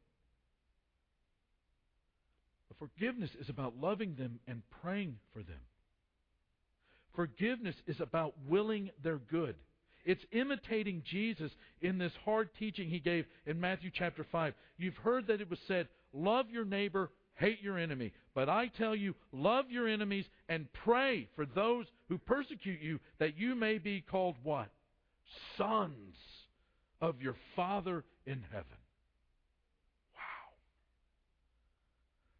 Forgiveness 2.79 3.31
is 3.41 3.49
about 3.49 3.75
loving 3.81 4.14
them 4.14 4.38
and 4.47 4.62
praying 4.83 5.17
for 5.33 5.43
them. 5.43 5.61
Forgiveness 7.14 7.75
is 7.87 8.01
about 8.01 8.35
willing 8.49 8.91
their 9.03 9.19
good. 9.19 9.57
It's 10.05 10.25
imitating 10.33 11.03
Jesus 11.05 11.51
in 11.81 11.99
this 11.99 12.12
hard 12.25 12.49
teaching 12.59 12.88
he 12.88 13.01
gave 13.01 13.27
in 13.47 13.61
Matthew 13.61 13.91
chapter 13.93 14.25
5. 14.31 14.55
You've 14.77 14.97
heard 14.97 15.27
that 15.27 15.41
it 15.41 15.51
was 15.51 15.59
said, 15.67 15.88
Love 16.12 16.47
your 16.51 16.64
neighbor, 16.64 17.11
hate 17.35 17.61
your 17.61 17.77
enemy. 17.77 18.12
But 18.35 18.49
I 18.49 18.69
tell 18.69 18.95
you, 18.95 19.14
love 19.33 19.67
your 19.69 19.88
enemies 19.88 20.25
and 20.49 20.73
pray 20.85 21.29
for 21.35 21.45
those 21.45 21.87
who 22.09 22.19
persecute 22.19 22.81
you, 22.81 23.01
that 23.19 23.37
you 23.37 23.55
may 23.55 23.79
be 23.79 24.01
called 24.01 24.37
what? 24.43 24.71
Sons 25.57 26.14
of 27.01 27.21
your 27.21 27.37
Father 27.55 28.05
in 28.27 28.43
heaven. 28.51 28.78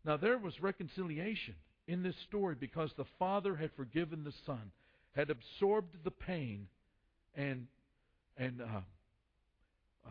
Now, 0.05 0.17
there 0.17 0.39
was 0.39 0.61
reconciliation 0.61 1.55
in 1.87 2.03
this 2.03 2.15
story 2.29 2.55
because 2.59 2.91
the 2.97 3.07
Father 3.19 3.57
had 3.57 3.71
forgiven 3.77 4.23
the 4.25 4.33
Son, 4.47 4.71
had 5.17 5.31
absorbed 5.31 5.97
the 6.05 6.11
pain 6.11 6.69
and 7.35 7.67
and 8.37 8.61
uh, 8.61 8.81
uh, 10.07 10.11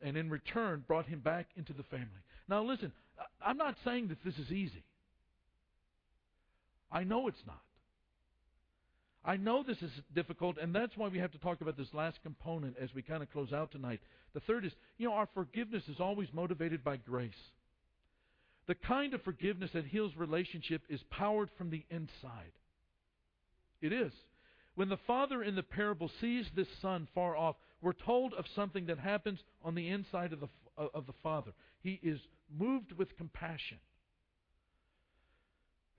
and 0.00 0.16
in 0.16 0.30
return 0.30 0.84
brought 0.86 1.06
him 1.06 1.20
back 1.20 1.46
into 1.56 1.72
the 1.72 1.82
family. 1.84 2.08
Now 2.48 2.62
listen, 2.62 2.92
I'm 3.44 3.56
not 3.56 3.76
saying 3.84 4.08
that 4.08 4.24
this 4.24 4.34
is 4.38 4.50
easy. 4.50 4.82
I 6.90 7.04
know 7.04 7.28
it's 7.28 7.42
not. 7.46 7.60
I 9.24 9.36
know 9.36 9.62
this 9.62 9.80
is 9.80 9.90
difficult, 10.14 10.58
and 10.60 10.74
that's 10.74 10.96
why 10.96 11.08
we 11.08 11.18
have 11.18 11.30
to 11.32 11.38
talk 11.38 11.60
about 11.60 11.76
this 11.76 11.94
last 11.94 12.18
component 12.24 12.76
as 12.80 12.92
we 12.92 13.02
kind 13.02 13.22
of 13.22 13.30
close 13.30 13.52
out 13.52 13.70
tonight. 13.70 14.00
The 14.34 14.40
third 14.40 14.64
is, 14.64 14.72
you 14.98 15.08
know, 15.08 15.14
our 15.14 15.28
forgiveness 15.32 15.84
is 15.88 16.00
always 16.00 16.28
motivated 16.32 16.82
by 16.82 16.96
grace. 16.96 17.30
The 18.72 18.86
kind 18.88 19.12
of 19.12 19.20
forgiveness 19.20 19.72
that 19.74 19.84
heals 19.84 20.16
relationship 20.16 20.80
is 20.88 21.02
powered 21.10 21.50
from 21.58 21.68
the 21.68 21.84
inside. 21.90 22.52
It 23.82 23.92
is. 23.92 24.14
When 24.76 24.88
the 24.88 24.96
father 25.06 25.42
in 25.42 25.56
the 25.56 25.62
parable 25.62 26.10
sees 26.22 26.46
this 26.56 26.68
son 26.80 27.06
far 27.14 27.36
off, 27.36 27.56
we're 27.82 27.92
told 27.92 28.32
of 28.32 28.46
something 28.56 28.86
that 28.86 28.98
happens 28.98 29.40
on 29.62 29.74
the 29.74 29.90
inside 29.90 30.32
of 30.32 30.40
the, 30.40 30.48
of 30.78 31.04
the 31.04 31.12
father. 31.22 31.52
He 31.82 32.00
is 32.02 32.18
moved 32.50 32.92
with 32.92 33.14
compassion. 33.18 33.76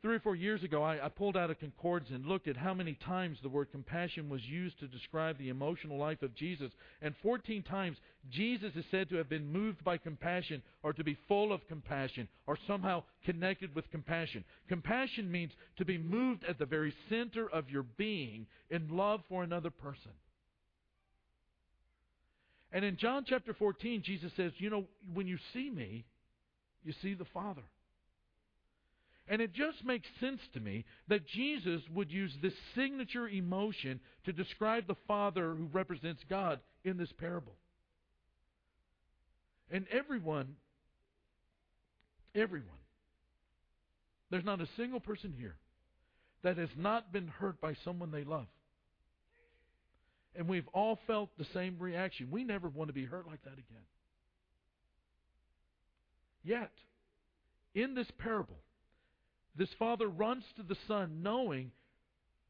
Three 0.04 0.16
or 0.18 0.20
four 0.20 0.36
years 0.36 0.62
ago, 0.64 0.84
I, 0.84 1.06
I, 1.06 1.08
pulled 1.08 1.38
out 1.38 1.50
a 1.50 1.56
concordance 1.56 2.12
and 2.14 2.26
looked 2.26 2.50
at 2.50 2.58
how 2.58 2.74
many 2.74 2.96
times 3.06 3.38
the 3.42 3.48
word 3.48 3.72
compassion 3.72 4.28
was 4.28 4.42
used 4.44 4.78
to 4.82 4.88
describe 4.88 5.38
the 5.38 5.48
emotional 5.48 5.98
life 5.98 6.22
of 6.22 6.36
Jesus. 6.36 6.74
And 7.02 7.16
14 7.24 7.64
times, 7.64 7.96
Jesus 8.30 8.74
is 8.76 8.84
said 8.92 9.08
to 9.10 9.16
have 9.16 9.30
been 9.30 9.50
moved 9.50 9.82
by 9.86 9.98
compassion 9.98 10.62
or 10.84 10.92
to 10.92 11.06
be 11.06 11.18
full 11.30 11.54
of 11.54 11.66
compassion 11.70 12.28
or 12.48 12.58
somehow 12.68 13.04
connected 13.24 13.74
with 13.74 13.90
compassion. 13.92 14.44
Compassion 14.68 15.32
means 15.32 15.54
to 15.78 15.86
be 15.86 15.98
moved 15.98 16.44
at 16.50 16.60
the 16.60 16.66
very 16.66 16.94
center 17.08 17.50
of 17.50 17.70
your 17.70 17.84
being 17.96 18.46
in 18.70 18.90
love 18.90 19.22
for 19.30 19.42
another 19.42 19.70
person. 19.70 20.12
And 22.74 22.84
in 22.84 22.98
John 22.98 23.24
chapter 23.26 23.54
14, 23.54 24.04
Jesus 24.04 24.34
says, 24.36 24.52
You 24.58 24.70
know, 24.70 24.84
when 25.14 25.28
you 25.28 25.38
see 25.54 25.70
me, 25.70 26.04
you 26.84 26.94
see 27.02 27.14
the 27.14 27.24
Father. 27.34 27.64
And 29.28 29.42
it 29.42 29.54
just 29.54 29.86
makes 29.86 30.08
sense 30.20 30.42
to 30.54 30.60
me 30.60 30.86
that 31.08 31.26
Jesus 31.26 31.82
would 31.94 32.12
use 32.12 32.34
this 32.42 32.54
signature 32.76 33.28
emotion 33.28 34.00
to 34.26 34.34
describe 34.34 34.86
the 34.88 34.98
Father 35.08 35.56
who 35.56 35.70
represents 35.72 36.22
God 36.30 36.60
in 36.84 36.98
this 36.98 37.12
parable. 37.14 37.54
And 39.72 39.86
everyone, 39.92 40.56
everyone, 42.36 42.68
there's 44.30 44.44
not 44.44 44.60
a 44.60 44.68
single 44.76 45.00
person 45.00 45.34
here 45.38 45.56
that 46.44 46.58
has 46.58 46.70
not 46.78 47.14
been 47.14 47.28
hurt 47.28 47.62
by 47.62 47.76
someone 47.86 48.12
they 48.12 48.26
love. 48.26 48.48
And 50.36 50.50
we've 50.50 50.68
all 50.74 51.00
felt 51.08 51.30
the 51.38 51.46
same 51.54 51.78
reaction. 51.80 52.28
We 52.30 52.44
never 52.44 52.68
want 52.68 52.90
to 52.90 52.94
be 52.94 53.06
hurt 53.06 53.26
like 53.28 53.44
that 53.44 53.54
again. 53.54 53.86
Yet, 56.44 56.72
in 57.74 57.96
this 57.96 58.08
parable, 58.18 58.58
this 59.56 59.70
father 59.78 60.08
runs 60.08 60.44
to 60.58 60.64
the 60.64 60.78
son 60.88 61.22
knowing 61.22 61.72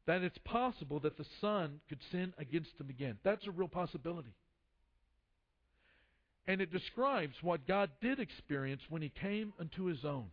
that 0.06 0.22
it's 0.22 0.38
possible 0.44 1.00
that 1.00 1.16
the 1.16 1.26
son 1.40 1.80
could 1.88 2.00
sin 2.10 2.34
against 2.38 2.70
him 2.78 2.90
again. 2.90 3.18
That's 3.24 3.46
a 3.46 3.50
real 3.50 3.68
possibility. 3.68 4.34
And 6.46 6.60
it 6.60 6.72
describes 6.72 7.34
what 7.40 7.66
God 7.66 7.90
did 8.02 8.20
experience 8.20 8.82
when 8.90 9.00
he 9.00 9.10
came 9.20 9.54
unto 9.58 9.84
his 9.84 10.04
own. 10.04 10.26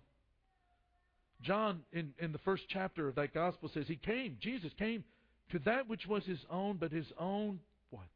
John, 1.41 1.81
in, 1.93 2.13
in 2.19 2.31
the 2.33 2.37
first 2.39 2.63
chapter 2.69 3.07
of 3.07 3.15
that 3.15 3.33
gospel, 3.33 3.69
says 3.73 3.85
he 3.87 3.95
came, 3.95 4.37
Jesus 4.41 4.71
came 4.77 5.03
to 5.51 5.59
that 5.59 5.87
which 5.87 6.05
was 6.05 6.23
his 6.25 6.39
own, 6.49 6.77
but 6.77 6.91
his 6.91 7.07
own, 7.17 7.59
what? 7.89 8.07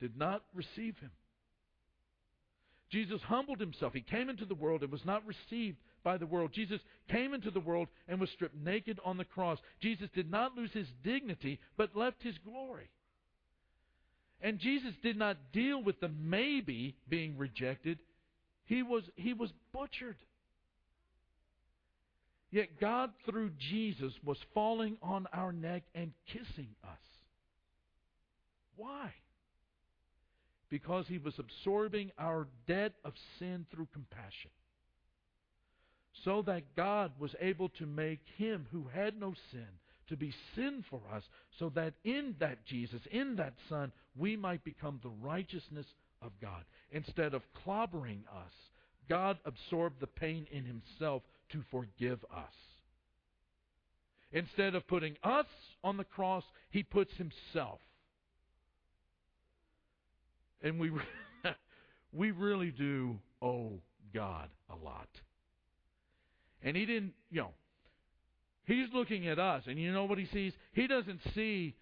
Did 0.00 0.16
not 0.16 0.42
receive 0.54 0.96
him. 0.98 1.10
Jesus 2.90 3.20
humbled 3.22 3.58
himself. 3.58 3.94
He 3.94 4.02
came 4.02 4.28
into 4.28 4.44
the 4.44 4.54
world 4.54 4.82
and 4.82 4.92
was 4.92 5.04
not 5.04 5.22
received 5.26 5.78
by 6.02 6.16
the 6.16 6.26
world. 6.26 6.50
Jesus 6.52 6.80
came 7.10 7.34
into 7.34 7.50
the 7.50 7.60
world 7.60 7.88
and 8.08 8.20
was 8.20 8.30
stripped 8.30 8.56
naked 8.56 8.98
on 9.04 9.16
the 9.16 9.24
cross. 9.24 9.58
Jesus 9.80 10.08
did 10.14 10.30
not 10.30 10.56
lose 10.56 10.72
his 10.72 10.88
dignity, 11.02 11.58
but 11.76 11.96
left 11.96 12.22
his 12.22 12.36
glory. 12.44 12.90
And 14.40 14.58
Jesus 14.58 14.92
did 15.02 15.16
not 15.16 15.36
deal 15.52 15.82
with 15.82 16.00
the 16.00 16.08
maybe 16.08 16.96
being 17.08 17.38
rejected. 17.38 17.98
He 18.64 18.82
was, 18.82 19.04
he 19.14 19.32
was 19.32 19.50
butchered. 19.72 20.16
Yet 22.50 22.80
God, 22.80 23.12
through 23.24 23.50
Jesus, 23.70 24.12
was 24.24 24.36
falling 24.52 24.98
on 25.00 25.26
our 25.32 25.52
neck 25.52 25.84
and 25.94 26.12
kissing 26.26 26.68
us. 26.84 26.98
Why? 28.76 29.12
Because 30.68 31.06
he 31.08 31.18
was 31.18 31.34
absorbing 31.38 32.10
our 32.18 32.48
debt 32.66 32.92
of 33.04 33.12
sin 33.38 33.66
through 33.70 33.88
compassion. 33.92 34.50
So 36.24 36.42
that 36.42 36.74
God 36.76 37.12
was 37.18 37.34
able 37.40 37.68
to 37.70 37.86
make 37.86 38.20
him 38.36 38.66
who 38.70 38.86
had 38.92 39.18
no 39.18 39.34
sin 39.50 39.66
to 40.08 40.16
be 40.16 40.34
sin 40.54 40.84
for 40.90 41.00
us, 41.12 41.22
so 41.58 41.70
that 41.70 41.94
in 42.04 42.34
that 42.38 42.64
Jesus, 42.66 43.00
in 43.10 43.36
that 43.36 43.54
Son, 43.68 43.92
we 44.16 44.36
might 44.36 44.62
become 44.62 45.00
the 45.02 45.08
righteousness 45.08 45.86
of 46.20 46.32
God. 46.40 46.64
Instead 46.90 47.32
of 47.32 47.42
clobbering 47.64 48.20
us, 48.26 48.52
God 49.08 49.38
absorbed 49.44 50.00
the 50.00 50.06
pain 50.06 50.46
in 50.50 50.64
himself 50.64 51.22
to 51.50 51.62
forgive 51.70 52.22
us. 52.34 52.52
Instead 54.32 54.74
of 54.74 54.86
putting 54.86 55.16
us 55.22 55.46
on 55.84 55.96
the 55.96 56.04
cross, 56.04 56.44
he 56.70 56.82
puts 56.82 57.12
himself. 57.16 57.80
And 60.62 60.78
we 60.78 60.90
we 62.12 62.30
really 62.30 62.70
do 62.70 63.18
owe 63.40 63.80
God 64.14 64.48
a 64.70 64.76
lot. 64.76 65.08
And 66.62 66.76
he 66.76 66.86
didn't, 66.86 67.12
you 67.30 67.40
know, 67.40 67.50
he's 68.64 68.86
looking 68.92 69.26
at 69.28 69.38
us, 69.38 69.64
and 69.66 69.78
you 69.78 69.92
know 69.92 70.04
what 70.04 70.18
he 70.18 70.26
sees? 70.26 70.52
He 70.72 70.86
doesn't 70.86 71.20
see 71.34 71.74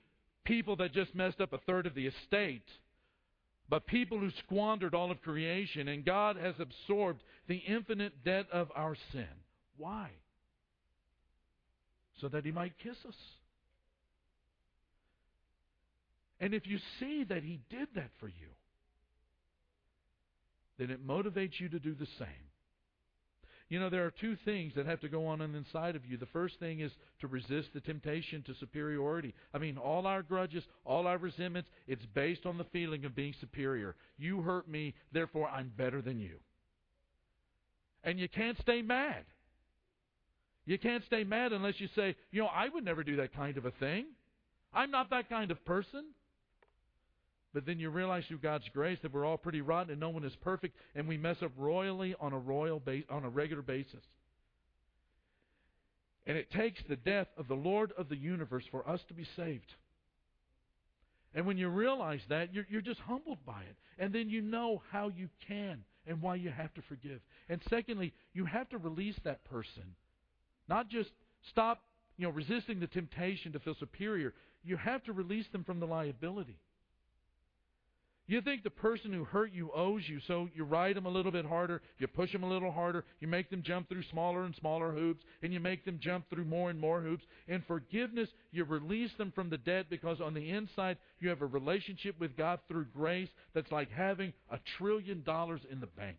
people 0.44 0.76
that 0.76 0.92
just 0.92 1.14
messed 1.14 1.40
up 1.40 1.52
a 1.52 1.58
third 1.58 1.86
of 1.86 1.94
the 1.94 2.06
estate, 2.06 2.66
but 3.68 3.86
people 3.86 4.18
who 4.18 4.30
squandered 4.46 4.94
all 4.94 5.10
of 5.10 5.20
creation, 5.22 5.88
and 5.88 6.04
God 6.04 6.36
has 6.36 6.54
absorbed 6.58 7.22
the 7.46 7.58
infinite 7.58 8.24
debt 8.24 8.46
of 8.52 8.68
our 8.74 8.96
sin. 9.12 9.28
Why? 9.76 10.10
So 12.20 12.28
that 12.28 12.44
he 12.44 12.50
might 12.50 12.72
kiss 12.82 12.96
us. 13.06 13.14
And 16.40 16.54
if 16.54 16.66
you 16.66 16.78
see 16.98 17.24
that 17.24 17.42
he 17.42 17.60
did 17.68 17.88
that 17.94 18.10
for 18.18 18.28
you, 18.28 18.48
then 20.78 20.90
it 20.90 21.06
motivates 21.06 21.60
you 21.60 21.68
to 21.68 21.78
do 21.78 21.94
the 21.94 22.08
same. 22.18 22.49
You 23.70 23.78
know, 23.78 23.88
there 23.88 24.04
are 24.04 24.10
two 24.10 24.36
things 24.44 24.72
that 24.74 24.86
have 24.86 25.00
to 25.00 25.08
go 25.08 25.26
on 25.26 25.40
inside 25.40 25.94
of 25.94 26.04
you. 26.04 26.16
The 26.16 26.26
first 26.26 26.58
thing 26.58 26.80
is 26.80 26.90
to 27.20 27.28
resist 27.28 27.68
the 27.72 27.80
temptation 27.80 28.42
to 28.42 28.54
superiority. 28.58 29.32
I 29.54 29.58
mean, 29.58 29.78
all 29.78 30.08
our 30.08 30.22
grudges, 30.22 30.64
all 30.84 31.06
our 31.06 31.18
resentments, 31.18 31.70
it's 31.86 32.04
based 32.12 32.46
on 32.46 32.58
the 32.58 32.64
feeling 32.64 33.04
of 33.04 33.14
being 33.14 33.32
superior. 33.40 33.94
You 34.18 34.42
hurt 34.42 34.68
me, 34.68 34.94
therefore 35.12 35.48
I'm 35.48 35.72
better 35.78 36.02
than 36.02 36.18
you. 36.18 36.38
And 38.02 38.18
you 38.18 38.28
can't 38.28 38.58
stay 38.60 38.82
mad. 38.82 39.24
You 40.66 40.76
can't 40.76 41.04
stay 41.04 41.22
mad 41.22 41.52
unless 41.52 41.78
you 41.78 41.88
say, 41.94 42.16
you 42.32 42.42
know, 42.42 42.48
I 42.48 42.68
would 42.68 42.84
never 42.84 43.04
do 43.04 43.16
that 43.16 43.32
kind 43.34 43.56
of 43.56 43.66
a 43.66 43.70
thing. 43.72 44.06
I'm 44.74 44.90
not 44.90 45.10
that 45.10 45.28
kind 45.28 45.52
of 45.52 45.64
person. 45.64 46.06
But 47.52 47.66
then 47.66 47.80
you 47.80 47.90
realize 47.90 48.24
through 48.26 48.38
God's 48.38 48.68
grace 48.72 48.98
that 49.02 49.12
we're 49.12 49.24
all 49.24 49.36
pretty 49.36 49.60
rotten 49.60 49.90
and 49.90 50.00
no 50.00 50.10
one 50.10 50.24
is 50.24 50.36
perfect, 50.36 50.76
and 50.94 51.08
we 51.08 51.18
mess 51.18 51.36
up 51.42 51.50
royally 51.56 52.14
on 52.20 52.32
a 52.32 52.38
royal 52.38 52.78
base, 52.78 53.04
on 53.10 53.24
a 53.24 53.28
regular 53.28 53.62
basis. 53.62 54.04
And 56.26 56.36
it 56.36 56.50
takes 56.52 56.80
the 56.88 56.96
death 56.96 57.26
of 57.36 57.48
the 57.48 57.54
Lord 57.54 57.92
of 57.98 58.08
the 58.08 58.16
universe 58.16 58.64
for 58.70 58.88
us 58.88 59.00
to 59.08 59.14
be 59.14 59.26
saved. 59.36 59.74
And 61.34 61.46
when 61.46 61.56
you 61.56 61.68
realize 61.68 62.20
that, 62.28 62.52
you're, 62.52 62.66
you're 62.68 62.80
just 62.80 63.00
humbled 63.00 63.38
by 63.46 63.62
it. 63.62 63.76
And 63.98 64.12
then 64.12 64.28
you 64.28 64.42
know 64.42 64.82
how 64.90 65.08
you 65.08 65.28
can 65.46 65.84
and 66.06 66.20
why 66.20 66.36
you 66.36 66.50
have 66.50 66.72
to 66.74 66.82
forgive. 66.82 67.20
And 67.48 67.60
secondly, 67.68 68.12
you 68.32 68.44
have 68.44 68.68
to 68.70 68.78
release 68.78 69.16
that 69.24 69.44
person. 69.44 69.94
Not 70.68 70.88
just 70.88 71.10
stop, 71.48 71.82
you 72.16 72.26
know, 72.26 72.32
resisting 72.32 72.80
the 72.80 72.86
temptation 72.86 73.52
to 73.52 73.60
feel 73.60 73.76
superior. 73.78 74.34
You 74.64 74.76
have 74.76 75.02
to 75.04 75.12
release 75.12 75.46
them 75.52 75.64
from 75.64 75.80
the 75.80 75.86
liability. 75.86 76.58
You 78.30 78.40
think 78.40 78.62
the 78.62 78.70
person 78.70 79.12
who 79.12 79.24
hurt 79.24 79.52
you 79.52 79.72
owes 79.74 80.02
you, 80.08 80.20
so 80.28 80.48
you 80.54 80.62
ride 80.62 80.94
them 80.94 81.04
a 81.04 81.10
little 81.10 81.32
bit 81.32 81.44
harder, 81.44 81.82
you 81.98 82.06
push 82.06 82.30
them 82.30 82.44
a 82.44 82.48
little 82.48 82.70
harder, 82.70 83.04
you 83.18 83.26
make 83.26 83.50
them 83.50 83.60
jump 83.60 83.88
through 83.88 84.04
smaller 84.04 84.44
and 84.44 84.54
smaller 84.54 84.92
hoops, 84.92 85.24
and 85.42 85.52
you 85.52 85.58
make 85.58 85.84
them 85.84 85.98
jump 86.00 86.30
through 86.30 86.44
more 86.44 86.70
and 86.70 86.78
more 86.78 87.00
hoops. 87.00 87.24
In 87.48 87.60
forgiveness, 87.66 88.28
you 88.52 88.62
release 88.62 89.10
them 89.18 89.32
from 89.34 89.50
the 89.50 89.58
debt 89.58 89.86
because 89.90 90.20
on 90.20 90.32
the 90.34 90.48
inside, 90.48 90.98
you 91.18 91.28
have 91.28 91.42
a 91.42 91.46
relationship 91.46 92.20
with 92.20 92.36
God 92.36 92.60
through 92.68 92.84
grace 92.94 93.28
that's 93.52 93.72
like 93.72 93.90
having 93.90 94.32
a 94.48 94.60
trillion 94.78 95.24
dollars 95.24 95.62
in 95.68 95.80
the 95.80 95.88
bank. 95.88 96.18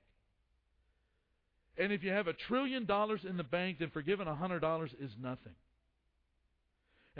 And 1.77 1.93
if 1.93 2.03
you 2.03 2.11
have 2.11 2.27
a 2.27 2.33
trillion 2.33 2.83
dollars 2.83 3.21
in 3.23 3.37
the 3.37 3.43
bank, 3.45 3.79
then 3.79 3.89
forgiving 3.89 4.27
a 4.27 4.35
hundred 4.35 4.59
dollars 4.59 4.91
is 4.99 5.11
nothing. 5.17 5.53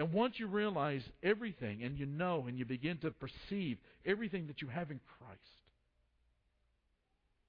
And 0.02 0.12
once 0.14 0.40
you 0.40 0.48
realize 0.48 1.04
everything 1.22 1.84
and 1.84 1.96
you 1.96 2.08
know 2.08 2.46
and 2.48 2.58
you 2.58 2.66
begin 2.66 2.98
to 3.04 3.12
perceive 3.12 3.78
everything 4.04 4.48
that 4.48 4.60
you 4.60 4.68
have 4.68 4.90
in 4.90 5.00
Christ, 5.20 5.40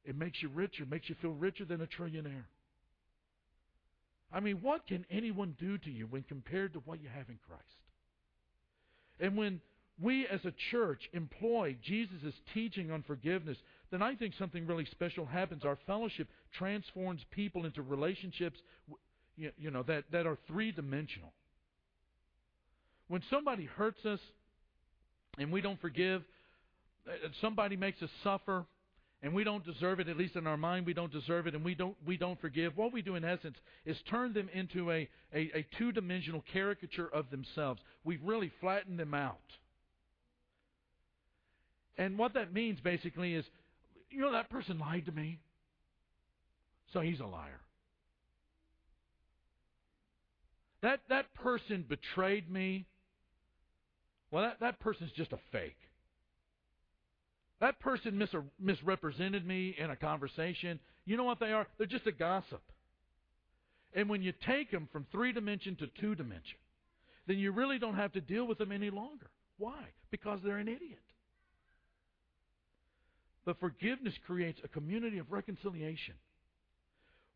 it 0.05 0.19
makes 0.19 0.43
you 0.43 0.51
richer, 0.51 0.85
makes 0.85 1.09
you 1.09 1.15
feel 1.23 1.31
richer 1.31 1.65
than 1.65 1.81
a 1.81 1.87
trillionaire. 1.87 2.45
I 4.31 4.41
mean, 4.41 4.59
what 4.61 4.87
can 4.87 5.07
anyone 5.11 5.57
do 5.59 5.79
to 5.79 5.91
you 5.91 6.07
when 6.11 6.25
compared 6.25 6.75
to 6.75 6.81
what 6.81 7.03
you 7.03 7.09
have 7.09 7.31
in 7.31 7.39
Christ? 7.49 7.65
And 9.19 9.35
when 9.35 9.63
we 9.99 10.27
as 10.27 10.45
a 10.45 10.53
church 10.71 11.09
employ 11.15 11.79
Jesus' 11.83 12.35
teaching 12.53 12.91
on 12.91 13.03
forgiveness, 13.03 13.57
then 13.91 14.03
I 14.03 14.15
think 14.15 14.35
something 14.39 14.67
really 14.67 14.87
special 14.91 15.25
happens. 15.25 15.65
Our 15.65 15.79
fellowship 15.87 16.29
transforms 16.59 17.23
people 17.31 17.65
into 17.65 17.81
relationships 17.81 18.59
you 19.39 19.71
know, 19.71 19.85
that, 19.85 20.05
that 20.13 20.27
are 20.27 20.37
three 20.47 20.71
dimensional. 20.71 21.33
When 23.13 23.21
somebody 23.29 23.67
hurts 23.67 24.03
us 24.07 24.21
and 25.37 25.53
we 25.53 25.61
don't 25.61 25.79
forgive, 25.83 26.23
uh, 27.07 27.29
somebody 27.43 27.77
makes 27.77 28.01
us 28.01 28.09
suffer 28.25 28.65
and 29.23 29.35
we 29.35 29.45
don't 29.45 29.63
deserve 29.67 30.01
it, 30.01 30.09
at 30.09 30.17
least 30.17 30.35
in 30.35 30.47
our 30.47 30.57
mind 30.57 30.87
we 30.87 30.95
don't 30.95 31.13
deserve 31.13 31.47
it 31.47 31.55
and 31.55 31.63
we 31.63 31.75
don't 31.75 31.95
we 32.07 32.17
don't 32.17 32.41
forgive, 32.41 32.75
what 32.75 32.91
we 32.91 33.03
do 33.03 33.15
in 33.17 33.23
essence 33.23 33.59
is 33.85 33.99
turn 34.09 34.33
them 34.33 34.49
into 34.55 34.91
a, 34.91 35.11
a, 35.35 35.41
a 35.55 35.67
two 35.77 35.93
dimensional 35.93 36.43
caricature 36.55 37.07
of 37.07 37.29
themselves. 37.31 37.83
We've 38.03 38.23
really 38.25 38.51
flattened 38.63 38.99
them 38.99 39.13
out. 39.13 39.37
And 41.99 42.17
what 42.17 42.33
that 42.33 42.55
means 42.55 42.81
basically 42.81 43.35
is, 43.35 43.45
you 44.09 44.23
know, 44.23 44.33
that 44.33 44.49
person 44.49 44.79
lied 44.79 45.05
to 45.05 45.13
me. 45.13 45.39
So 46.95 47.01
he's 47.01 47.21
a 47.21 47.27
liar. 47.27 47.61
That 50.81 51.01
that 51.11 51.35
person 51.35 51.85
betrayed 51.87 52.51
me. 52.51 52.87
Well, 54.33 54.43
that, 54.45 54.61
that 54.61 54.81
person's 54.81 55.13
just 55.13 55.33
a 55.33 55.39
fake. 55.53 55.79
That 57.61 57.79
person 57.79 58.19
mis- 58.19 58.35
misrepresented 58.59 59.47
me 59.47 59.77
in 59.79 59.91
a 59.91 59.97
conversation. 59.97 60.81
You 61.05 61.17
know 61.17 61.25
what 61.25 61.39
they 61.39 61.53
are? 61.53 61.69
They're 61.79 61.87
just 61.87 62.09
a 62.09 62.13
gossip. 62.13 62.63
And 63.95 64.09
when 64.09 64.23
you 64.23 64.33
take 64.45 64.71
them 64.71 64.89
from 64.91 65.07
three 65.13 65.33
dimension 65.33 65.77
to 65.77 65.87
two 66.01 66.15
dimension, 66.15 66.59
then 67.27 67.39
you 67.39 67.53
really 67.53 67.79
don't 67.79 67.95
have 67.95 68.13
to 68.13 68.21
deal 68.21 68.47
with 68.47 68.59
them 68.59 68.73
any 68.73 68.91
longer. 68.91 69.31
Why? 69.59 69.85
Because 70.11 70.41
they're 70.43 70.57
an 70.57 70.67
idiot. 70.67 70.99
But 73.45 73.61
forgiveness 73.61 74.15
creates 74.27 74.61
a 74.65 74.69
community 74.69 75.19
of 75.19 75.31
reconciliation. 75.31 76.15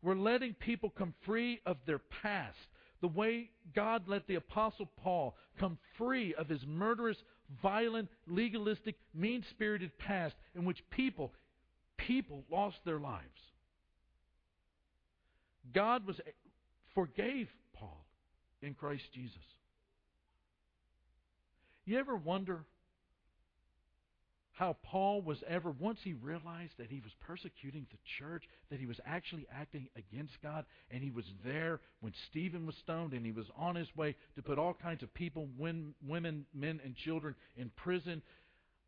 We're 0.01 0.15
letting 0.15 0.55
people 0.55 0.89
come 0.89 1.13
free 1.25 1.61
of 1.65 1.77
their 1.85 1.99
past, 1.99 2.57
the 3.01 3.07
way 3.07 3.49
God 3.75 4.07
let 4.07 4.27
the 4.27 4.35
Apostle 4.35 4.89
Paul 5.03 5.35
come 5.59 5.77
free 5.97 6.33
of 6.35 6.49
his 6.49 6.65
murderous, 6.65 7.17
violent, 7.61 8.09
legalistic, 8.27 8.95
mean 9.13 9.43
spirited 9.51 9.97
past 9.97 10.35
in 10.55 10.65
which 10.65 10.83
people, 10.89 11.33
people 11.97 12.43
lost 12.51 12.77
their 12.85 12.99
lives. 12.99 13.23
God 15.73 16.05
was 16.07 16.19
forgave 16.95 17.49
Paul 17.73 18.05
in 18.61 18.73
Christ 18.73 19.03
Jesus. 19.13 19.37
You 21.85 21.99
ever 21.99 22.15
wonder 22.15 22.65
how 24.57 24.75
Paul 24.81 25.21
was 25.21 25.37
ever, 25.47 25.69
once 25.69 25.99
he 26.03 26.13
realized 26.13 26.73
that 26.79 26.89
he 26.89 26.99
was 26.99 27.11
persecuting 27.19 27.85
the 27.91 27.97
church, 28.17 28.43
that 28.71 28.79
he 28.79 28.87
was 28.87 28.99
actually 29.05 29.45
acting 29.53 29.87
against 29.95 30.41
God, 30.41 30.65
and 30.89 31.03
he 31.03 31.11
was 31.11 31.25
there 31.45 31.79
when 32.01 32.13
Stephen 32.29 32.65
was 32.65 32.75
stoned, 32.77 33.13
and 33.13 33.23
he 33.23 33.31
was 33.31 33.45
on 33.55 33.75
his 33.75 33.95
way 33.95 34.15
to 34.35 34.41
put 34.41 34.57
all 34.57 34.73
kinds 34.73 35.03
of 35.03 35.13
people, 35.13 35.47
women, 35.59 35.93
men, 36.01 36.81
and 36.83 36.95
children 36.95 37.35
in 37.55 37.69
prison. 37.75 38.23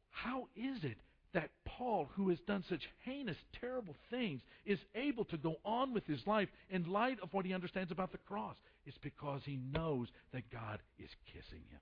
How 0.10 0.48
is 0.56 0.84
it 0.84 0.98
that 1.36 1.52
Paul, 1.66 2.10
who 2.16 2.30
has 2.30 2.40
done 2.48 2.64
such 2.68 2.90
heinous, 3.06 3.38
terrible 3.62 3.96
things, 4.10 4.42
is 4.66 4.80
able 4.96 5.26
to 5.26 5.38
go 5.38 5.58
on 5.64 5.94
with 5.94 6.08
his 6.08 6.26
life 6.26 6.50
in 6.72 6.92
light 6.92 7.20
of 7.22 7.32
what 7.32 7.46
he 7.46 7.54
understands 7.54 7.92
about 7.92 8.12
the 8.12 8.18
cross. 8.18 8.56
It's 8.88 8.98
because 8.98 9.42
he 9.46 9.60
knows 9.72 10.08
that 10.34 10.50
God 10.52 10.80
is 10.98 11.10
kissing 11.32 11.62
him. 11.70 11.80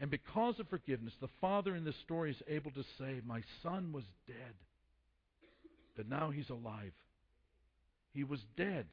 And 0.00 0.10
because 0.10 0.58
of 0.58 0.68
forgiveness, 0.68 1.14
the 1.20 1.28
father 1.40 1.76
in 1.76 1.84
this 1.84 1.94
story 2.04 2.30
is 2.30 2.42
able 2.48 2.70
to 2.72 2.84
say, 2.98 3.20
My 3.24 3.42
son 3.62 3.92
was 3.92 4.04
dead, 4.26 4.54
but 5.96 6.08
now 6.08 6.30
he's 6.30 6.50
alive. 6.50 6.92
He 8.12 8.24
was 8.24 8.40
dead, 8.56 8.86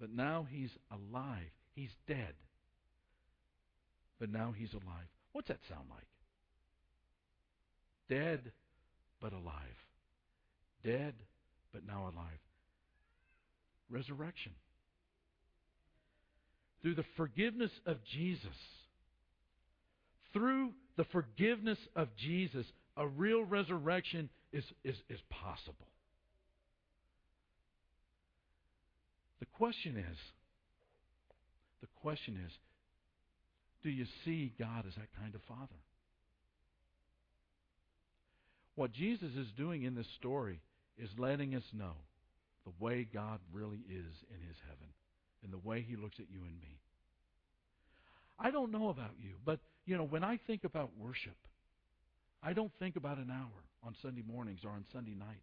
but 0.00 0.10
now 0.10 0.46
he's 0.50 0.70
alive. 0.90 1.50
He's 1.74 1.90
dead, 2.06 2.34
but 4.18 4.30
now 4.30 4.54
he's 4.56 4.72
alive. 4.72 5.06
What's 5.32 5.48
that 5.48 5.60
sound 5.68 5.84
like? 5.90 6.06
Dead, 8.08 8.52
but 9.20 9.32
alive. 9.32 9.54
Dead, 10.82 11.14
but 11.72 11.86
now 11.86 12.04
alive. 12.04 12.40
Resurrection. 13.90 14.52
Through 16.82 16.94
the 16.94 17.04
forgiveness 17.16 17.72
of 17.86 17.98
Jesus, 18.04 18.56
through 20.32 20.72
the 20.96 21.04
forgiveness 21.04 21.78
of 21.96 22.08
Jesus, 22.16 22.66
a 22.96 23.06
real 23.06 23.44
resurrection 23.44 24.28
is, 24.52 24.64
is, 24.84 24.96
is 25.08 25.20
possible. 25.30 25.86
The 29.40 29.46
question 29.46 29.96
is, 29.96 30.18
the 31.80 31.88
question 32.02 32.40
is, 32.44 32.52
do 33.82 33.90
you 33.90 34.06
see 34.24 34.52
God 34.58 34.84
as 34.86 34.94
that 34.96 35.08
kind 35.20 35.34
of 35.34 35.40
Father? 35.46 35.78
What 38.74 38.92
Jesus 38.92 39.30
is 39.36 39.46
doing 39.56 39.84
in 39.84 39.94
this 39.94 40.06
story 40.18 40.60
is 40.96 41.08
letting 41.16 41.54
us 41.54 41.62
know 41.72 41.94
the 42.64 42.84
way 42.84 43.06
God 43.12 43.38
really 43.52 43.80
is 43.88 44.14
in 44.30 44.46
His 44.46 44.56
heaven 44.66 44.88
and 45.42 45.52
the 45.52 45.68
way 45.68 45.84
He 45.88 45.96
looks 45.96 46.16
at 46.18 46.30
you 46.30 46.40
and 46.40 46.60
me. 46.60 46.78
I 48.38 48.50
don't 48.50 48.72
know 48.72 48.88
about 48.88 49.12
you, 49.20 49.34
but 49.44 49.60
you 49.88 49.96
know, 49.96 50.04
when 50.04 50.22
I 50.22 50.38
think 50.46 50.64
about 50.64 50.90
worship, 50.98 51.36
I 52.42 52.52
don't 52.52 52.70
think 52.78 52.96
about 52.96 53.16
an 53.16 53.30
hour 53.30 53.64
on 53.82 53.96
Sunday 54.02 54.22
mornings 54.30 54.60
or 54.62 54.70
on 54.70 54.84
Sunday 54.92 55.14
nights. 55.14 55.40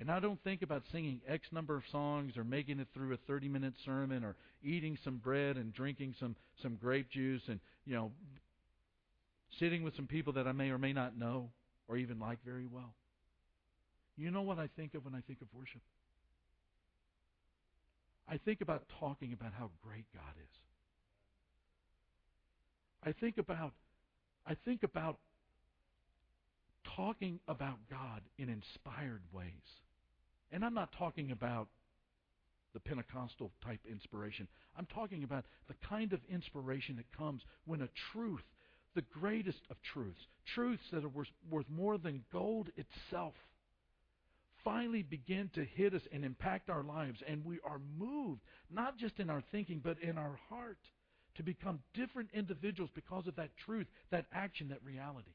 And 0.00 0.10
I 0.10 0.18
don't 0.18 0.42
think 0.42 0.62
about 0.62 0.82
singing 0.90 1.20
X 1.28 1.46
number 1.52 1.76
of 1.76 1.82
songs 1.92 2.38
or 2.38 2.42
making 2.42 2.80
it 2.80 2.88
through 2.94 3.12
a 3.12 3.18
30 3.28 3.48
minute 3.48 3.74
sermon 3.84 4.24
or 4.24 4.34
eating 4.62 4.96
some 5.04 5.18
bread 5.18 5.56
and 5.56 5.74
drinking 5.74 6.14
some, 6.18 6.34
some 6.62 6.76
grape 6.76 7.10
juice 7.10 7.42
and, 7.46 7.60
you 7.84 7.94
know, 7.94 8.12
sitting 9.60 9.82
with 9.82 9.94
some 9.94 10.06
people 10.06 10.32
that 10.32 10.48
I 10.48 10.52
may 10.52 10.70
or 10.70 10.78
may 10.78 10.94
not 10.94 11.18
know 11.18 11.50
or 11.86 11.98
even 11.98 12.18
like 12.18 12.38
very 12.46 12.66
well. 12.66 12.94
You 14.16 14.30
know 14.30 14.42
what 14.42 14.58
I 14.58 14.70
think 14.74 14.94
of 14.94 15.04
when 15.04 15.14
I 15.14 15.20
think 15.20 15.42
of 15.42 15.48
worship? 15.52 15.82
I 18.26 18.38
think 18.38 18.62
about 18.62 18.84
talking 18.98 19.34
about 19.34 19.52
how 19.52 19.70
great 19.82 20.06
God 20.14 20.32
is. 20.42 20.63
I 23.04 23.12
think 23.12 23.38
about 23.38 23.72
I 24.46 24.56
think 24.64 24.82
about 24.82 25.18
talking 26.96 27.40
about 27.48 27.78
God 27.90 28.20
in 28.38 28.48
inspired 28.48 29.22
ways. 29.32 29.48
And 30.52 30.64
I'm 30.64 30.74
not 30.74 30.90
talking 30.98 31.30
about 31.30 31.68
the 32.74 32.80
Pentecostal 32.80 33.50
type 33.64 33.80
inspiration. 33.90 34.46
I'm 34.76 34.86
talking 34.86 35.24
about 35.24 35.44
the 35.68 35.74
kind 35.88 36.12
of 36.12 36.20
inspiration 36.30 36.96
that 36.96 37.06
comes 37.16 37.42
when 37.64 37.80
a 37.80 37.88
truth, 38.12 38.42
the 38.94 39.04
greatest 39.18 39.60
of 39.70 39.76
truths, 39.92 40.20
truths 40.54 40.82
that 40.92 41.04
are 41.04 41.08
worth, 41.08 41.28
worth 41.50 41.66
more 41.70 41.96
than 41.96 42.24
gold 42.32 42.68
itself, 42.76 43.34
finally 44.62 45.02
begin 45.02 45.50
to 45.54 45.64
hit 45.64 45.94
us 45.94 46.02
and 46.12 46.24
impact 46.24 46.68
our 46.68 46.82
lives. 46.82 47.20
And 47.26 47.44
we 47.44 47.60
are 47.64 47.80
moved, 47.98 48.40
not 48.70 48.98
just 48.98 49.18
in 49.18 49.30
our 49.30 49.42
thinking, 49.52 49.80
but 49.82 50.00
in 50.02 50.18
our 50.18 50.38
heart, 50.48 50.78
to 51.36 51.42
become 51.42 51.80
different 51.94 52.30
individuals 52.34 52.90
because 52.94 53.26
of 53.26 53.36
that 53.36 53.50
truth, 53.64 53.86
that 54.10 54.26
action, 54.32 54.68
that 54.68 54.84
reality. 54.84 55.30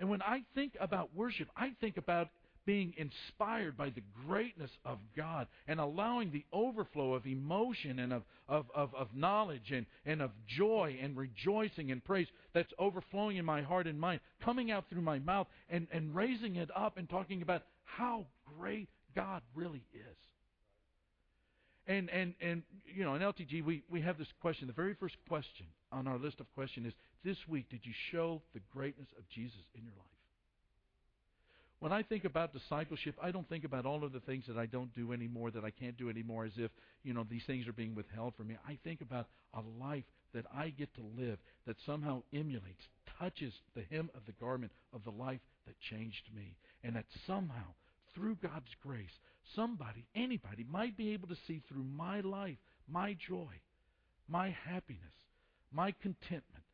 And 0.00 0.08
when 0.08 0.22
I 0.22 0.42
think 0.54 0.76
about 0.80 1.14
worship, 1.14 1.48
I 1.56 1.72
think 1.80 1.96
about 1.96 2.28
being 2.68 2.92
inspired 2.98 3.78
by 3.78 3.88
the 3.88 4.02
greatness 4.26 4.70
of 4.84 4.98
God 5.16 5.46
and 5.66 5.80
allowing 5.80 6.30
the 6.30 6.44
overflow 6.52 7.14
of 7.14 7.26
emotion 7.26 7.98
and 7.98 8.12
of, 8.12 8.24
of, 8.46 8.66
of, 8.74 8.94
of, 8.94 9.08
knowledge 9.14 9.72
and, 9.72 9.86
and 10.04 10.20
of 10.20 10.30
joy 10.46 10.98
and 11.00 11.16
rejoicing 11.16 11.90
and 11.90 12.04
praise 12.04 12.26
that's 12.52 12.70
overflowing 12.78 13.38
in 13.38 13.44
my 13.46 13.62
heart 13.62 13.86
and 13.86 13.98
mind, 13.98 14.20
coming 14.44 14.70
out 14.70 14.84
through 14.90 15.00
my 15.00 15.18
mouth 15.18 15.46
and, 15.70 15.86
and 15.92 16.14
raising 16.14 16.56
it 16.56 16.68
up 16.76 16.98
and 16.98 17.08
talking 17.08 17.40
about 17.40 17.62
how 17.84 18.26
great 18.58 18.90
God 19.16 19.40
really 19.54 19.86
is. 19.94 20.16
And, 21.88 22.10
and, 22.10 22.34
and 22.40 22.62
you 22.84 23.02
know, 23.02 23.14
in 23.14 23.22
LTG, 23.22 23.64
we, 23.64 23.82
we 23.90 24.02
have 24.02 24.18
this 24.18 24.28
question. 24.40 24.66
The 24.66 24.74
very 24.74 24.94
first 24.94 25.16
question 25.26 25.66
on 25.90 26.06
our 26.06 26.18
list 26.18 26.38
of 26.38 26.54
questions 26.54 26.88
is 26.88 26.92
this 27.24 27.38
week, 27.48 27.70
did 27.70 27.80
you 27.82 27.92
show 28.12 28.42
the 28.52 28.60
greatness 28.70 29.08
of 29.18 29.26
Jesus 29.30 29.60
in 29.74 29.82
your 29.82 29.94
life? 29.96 30.04
When 31.80 31.92
I 31.92 32.02
think 32.02 32.24
about 32.24 32.52
discipleship, 32.52 33.14
I 33.22 33.30
don't 33.30 33.48
think 33.48 33.64
about 33.64 33.86
all 33.86 34.04
of 34.04 34.12
the 34.12 34.20
things 34.20 34.44
that 34.48 34.58
I 34.58 34.66
don't 34.66 34.94
do 34.94 35.12
anymore, 35.12 35.50
that 35.52 35.64
I 35.64 35.70
can't 35.70 35.96
do 35.96 36.10
anymore, 36.10 36.44
as 36.44 36.52
if, 36.56 36.70
you 37.04 37.14
know, 37.14 37.24
these 37.28 37.44
things 37.46 37.68
are 37.68 37.72
being 37.72 37.94
withheld 37.94 38.34
from 38.34 38.48
me. 38.48 38.56
I 38.68 38.76
think 38.84 39.00
about 39.00 39.28
a 39.54 39.60
life 39.80 40.04
that 40.34 40.44
I 40.54 40.70
get 40.70 40.92
to 40.96 41.02
live 41.16 41.38
that 41.66 41.76
somehow 41.86 42.22
emulates, 42.34 42.82
touches 43.18 43.52
the 43.74 43.84
hem 43.90 44.10
of 44.14 44.22
the 44.26 44.32
garment 44.32 44.72
of 44.92 45.04
the 45.04 45.10
life 45.10 45.40
that 45.66 45.74
changed 45.88 46.28
me. 46.34 46.56
And 46.84 46.96
that 46.96 47.06
somehow, 47.26 47.74
through 48.14 48.36
God's 48.36 48.70
grace, 48.82 49.18
somebody, 49.54 50.06
anybody, 50.14 50.64
might 50.68 50.96
be 50.96 51.12
able 51.12 51.28
to 51.28 51.36
see 51.46 51.62
through 51.68 51.84
my 51.84 52.20
life, 52.20 52.58
my 52.88 53.16
joy, 53.28 53.60
my 54.28 54.54
happiness, 54.66 55.02
my 55.72 55.92
contentment, 56.02 56.64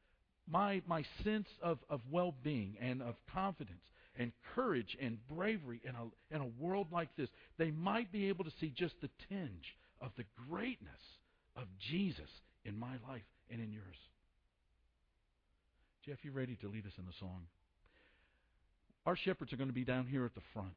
my, 0.48 0.82
my 0.86 1.04
sense 1.22 1.48
of, 1.62 1.78
of 1.88 2.00
well 2.10 2.34
being 2.42 2.76
and 2.80 3.02
of 3.02 3.14
confidence 3.32 3.84
and 4.16 4.32
courage 4.54 4.96
and 5.00 5.18
bravery 5.28 5.80
in 5.84 5.94
a, 5.94 6.34
in 6.34 6.40
a 6.40 6.62
world 6.62 6.88
like 6.92 7.14
this, 7.16 7.28
they 7.58 7.70
might 7.70 8.12
be 8.12 8.28
able 8.28 8.44
to 8.44 8.52
see 8.60 8.72
just 8.76 8.94
the 9.00 9.10
tinge 9.28 9.76
of 10.00 10.10
the 10.16 10.24
greatness 10.48 10.90
of 11.56 11.64
Jesus 11.90 12.30
in 12.64 12.78
my 12.78 12.96
life 13.08 13.22
and 13.50 13.60
in 13.60 13.72
yours. 13.72 13.96
Jeff, 16.06 16.18
you 16.22 16.32
ready 16.32 16.56
to 16.56 16.68
lead 16.68 16.86
us 16.86 16.92
in 16.98 17.06
the 17.06 17.12
song? 17.18 17.42
Our 19.06 19.16
shepherds 19.16 19.52
are 19.52 19.56
going 19.56 19.68
to 19.68 19.74
be 19.74 19.84
down 19.84 20.06
here 20.06 20.24
at 20.24 20.34
the 20.34 20.42
front. 20.52 20.76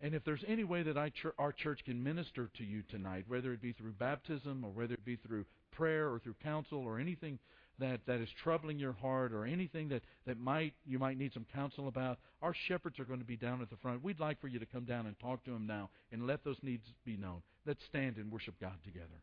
And 0.00 0.14
if 0.14 0.24
there's 0.24 0.44
any 0.46 0.64
way 0.64 0.82
that 0.82 1.14
ch- 1.14 1.26
our 1.38 1.52
church 1.52 1.84
can 1.84 2.02
minister 2.02 2.50
to 2.56 2.64
you 2.64 2.82
tonight, 2.88 3.24
whether 3.26 3.52
it 3.52 3.60
be 3.60 3.72
through 3.72 3.92
baptism 3.92 4.64
or 4.64 4.70
whether 4.70 4.94
it 4.94 5.04
be 5.04 5.16
through 5.16 5.44
prayer 5.72 6.08
or 6.08 6.18
through 6.18 6.36
counsel 6.42 6.78
or 6.78 6.98
anything 6.98 7.38
that, 7.78 8.00
that 8.06 8.20
is 8.20 8.28
troubling 8.42 8.78
your 8.78 8.92
heart 8.92 9.32
or 9.32 9.44
anything 9.44 9.88
that, 9.88 10.02
that 10.26 10.38
might 10.38 10.74
you 10.86 10.98
might 10.98 11.18
need 11.18 11.32
some 11.32 11.46
counsel 11.52 11.88
about, 11.88 12.18
our 12.42 12.54
shepherds 12.66 12.98
are 12.98 13.04
going 13.04 13.20
to 13.20 13.24
be 13.24 13.36
down 13.36 13.60
at 13.60 13.70
the 13.70 13.76
front. 13.76 14.02
We'd 14.02 14.20
like 14.20 14.40
for 14.40 14.48
you 14.48 14.58
to 14.58 14.66
come 14.66 14.84
down 14.84 15.06
and 15.06 15.18
talk 15.18 15.44
to 15.44 15.50
them 15.50 15.66
now 15.66 15.90
and 16.12 16.26
let 16.26 16.44
those 16.44 16.58
needs 16.62 16.86
be 17.04 17.16
known. 17.16 17.42
Let's 17.66 17.84
stand 17.84 18.16
and 18.16 18.30
worship 18.30 18.54
God 18.60 18.76
together. 18.84 19.22